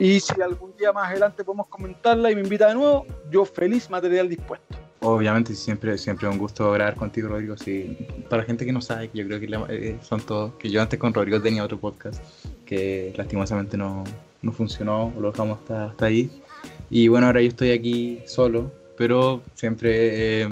Y 0.00 0.18
si 0.18 0.40
algún 0.42 0.76
día 0.76 0.92
más 0.92 1.10
adelante 1.10 1.44
podemos 1.44 1.68
comentarla 1.68 2.32
y 2.32 2.34
me 2.34 2.40
invita 2.40 2.66
de 2.66 2.74
nuevo, 2.74 3.06
yo 3.30 3.44
feliz, 3.44 3.88
material 3.88 4.28
dispuesto. 4.28 4.83
Obviamente, 5.06 5.54
siempre, 5.54 5.98
siempre 5.98 6.26
es 6.26 6.32
un 6.32 6.38
gusto 6.38 6.72
grabar 6.72 6.94
contigo, 6.94 7.28
Rodrigo. 7.28 7.58
Sí, 7.58 7.94
para 8.30 8.40
la 8.40 8.46
gente 8.46 8.64
que 8.64 8.72
no 8.72 8.80
sabe, 8.80 9.10
yo 9.12 9.26
creo 9.26 9.38
que 9.38 9.74
eh, 9.74 9.98
son 10.00 10.22
todos, 10.22 10.54
que 10.54 10.70
yo 10.70 10.80
antes 10.80 10.98
con 10.98 11.12
Rodrigo 11.12 11.42
tenía 11.42 11.62
otro 11.62 11.78
podcast 11.78 12.24
que 12.64 13.12
lastimosamente 13.14 13.76
no, 13.76 14.02
no 14.40 14.52
funcionó, 14.52 15.12
lo 15.20 15.30
dejamos 15.30 15.58
hasta, 15.58 15.86
hasta 15.90 16.06
ahí. 16.06 16.30
Y 16.88 17.08
bueno, 17.08 17.26
ahora 17.26 17.42
yo 17.42 17.48
estoy 17.48 17.72
aquí 17.72 18.22
solo, 18.24 18.72
pero 18.96 19.42
siempre 19.52 20.44
eh, 20.44 20.48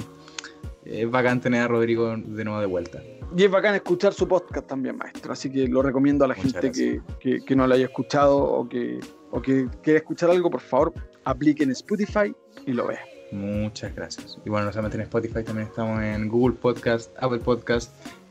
es 0.85 1.11
bacán 1.11 1.41
tener 1.41 1.63
a 1.63 1.69
Rodrigo 1.69 2.15
de 2.15 2.45
nuevo 2.45 2.61
de 2.61 2.67
vuelta. 2.67 3.03
Y 3.35 3.45
es 3.45 3.51
bacán 3.51 3.75
escuchar 3.75 4.13
su 4.13 4.29
podcast 4.29 4.67
también, 4.67 4.99
maestro. 4.99 5.33
Así 5.33 5.51
que 5.51 5.67
lo 5.67 5.81
recomiendo 5.81 6.27
a 6.27 6.29
la 6.29 6.35
gente 6.35 6.71
que, 6.71 7.01
que, 7.21 7.43
que, 7.43 7.57
no 7.57 7.67
lo 7.67 7.75
haya 7.75 7.87
escuchado 7.87 8.37
o 8.37 8.69
que, 8.69 9.01
o 9.31 9.41
que 9.41 9.67
quiera 9.83 10.01
escuchar 10.01 10.29
algo, 10.29 10.51
por 10.51 10.61
favor, 10.61 10.93
apliquen 11.25 11.71
Spotify 11.71 12.35
y 12.67 12.73
lo 12.73 12.89
vea. 12.89 13.01
Muchas 13.33 13.95
gracias. 13.95 14.39
Y 14.45 14.51
bueno, 14.51 14.67
no 14.67 14.73
solamente 14.73 14.99
en 14.99 15.03
Spotify, 15.05 15.43
también 15.43 15.69
estamos 15.69 16.03
en 16.03 16.29
Google 16.29 16.55
Podcast, 16.57 17.11
Apple 17.19 17.39
Podcast 17.39 17.91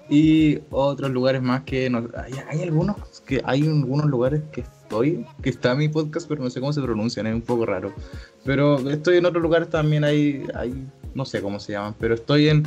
y 0.10 0.60
otros 0.70 1.10
lugares 1.10 1.42
más 1.42 1.64
que 1.64 1.90
hay, 2.50 2.62
algunos 2.62 3.22
que 3.26 3.42
hay 3.46 3.66
algunos 3.66 4.06
lugares 4.06 4.42
que 4.52 4.62
estoy, 4.62 5.26
que 5.42 5.50
está 5.50 5.74
mi 5.74 5.88
podcast, 5.90 6.28
pero 6.28 6.44
no 6.44 6.50
sé 6.50 6.60
cómo 6.60 6.74
se 6.74 6.82
pronuncian, 6.82 7.26
es 7.28 7.34
un 7.34 7.42
poco 7.42 7.66
raro. 7.66 7.94
Pero 8.46 8.78
estoy 8.90 9.18
en 9.18 9.26
otros 9.26 9.42
lugares 9.42 9.70
también 9.70 10.04
hay, 10.04 10.46
hay 10.54 10.86
no 11.16 11.26
sé 11.26 11.42
cómo 11.42 11.60
se 11.60 11.74
llaman, 11.74 11.96
pero 11.98 12.14
estoy 12.14 12.50
en 12.50 12.64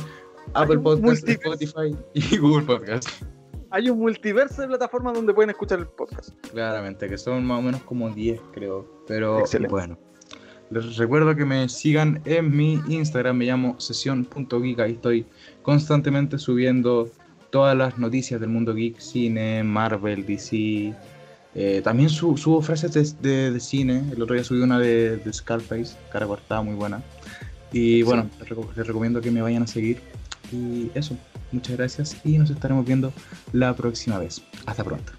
Apple 0.53 0.79
Podcast, 0.79 1.27
Spotify 1.29 1.95
y 2.13 2.37
Google 2.39 2.65
Podcast. 2.65 3.07
Hay 3.69 3.89
un 3.89 3.99
multiverso 3.99 4.61
de 4.61 4.67
plataformas 4.67 5.13
donde 5.13 5.33
pueden 5.33 5.51
escuchar 5.51 5.79
el 5.79 5.87
podcast. 5.87 6.29
Claramente, 6.51 7.07
que 7.07 7.17
son 7.17 7.45
más 7.45 7.59
o 7.59 7.61
menos 7.61 7.81
como 7.83 8.09
10, 8.09 8.41
creo. 8.53 9.03
Pero 9.07 9.43
bueno. 9.69 9.97
Les 10.71 10.97
recuerdo 10.97 11.35
que 11.35 11.45
me 11.45 11.69
sigan 11.69 12.21
en 12.25 12.55
mi 12.55 12.81
Instagram, 12.87 13.37
me 13.37 13.45
llamo 13.45 13.79
sesión.geek, 13.79 14.79
ahí 14.79 14.91
estoy 14.93 15.25
constantemente 15.61 16.37
subiendo 16.39 17.11
todas 17.51 17.77
las 17.77 17.97
noticias 17.97 18.41
del 18.41 18.49
mundo 18.49 18.73
geek, 18.73 18.99
cine, 18.99 19.63
Marvel, 19.63 20.25
DC. 20.25 20.93
Eh, 21.57 21.81
también 21.83 22.09
subo 22.09 22.61
frases 22.61 23.21
de, 23.21 23.59
cine, 23.59 24.03
el 24.11 24.21
otro 24.21 24.35
día 24.35 24.43
subí 24.43 24.59
una 24.59 24.79
de, 24.79 25.17
de 25.17 25.33
Scarface, 25.33 25.95
cara 26.11 26.25
cortada, 26.25 26.61
muy 26.61 26.75
buena. 26.75 27.01
Y 27.71 28.03
bueno, 28.03 28.29
les, 28.39 28.87
recomiendo 28.87 29.21
que 29.21 29.31
me 29.31 29.41
vayan 29.41 29.63
a 29.63 29.67
seguir. 29.67 29.99
Y 30.51 30.89
eso, 30.95 31.17
muchas 31.51 31.77
gracias 31.77 32.17
y 32.23 32.37
nos 32.37 32.49
estaremos 32.49 32.85
viendo 32.85 33.11
la 33.53 33.75
próxima 33.75 34.19
vez. 34.19 34.41
Hasta 34.65 34.83
pronto. 34.83 35.11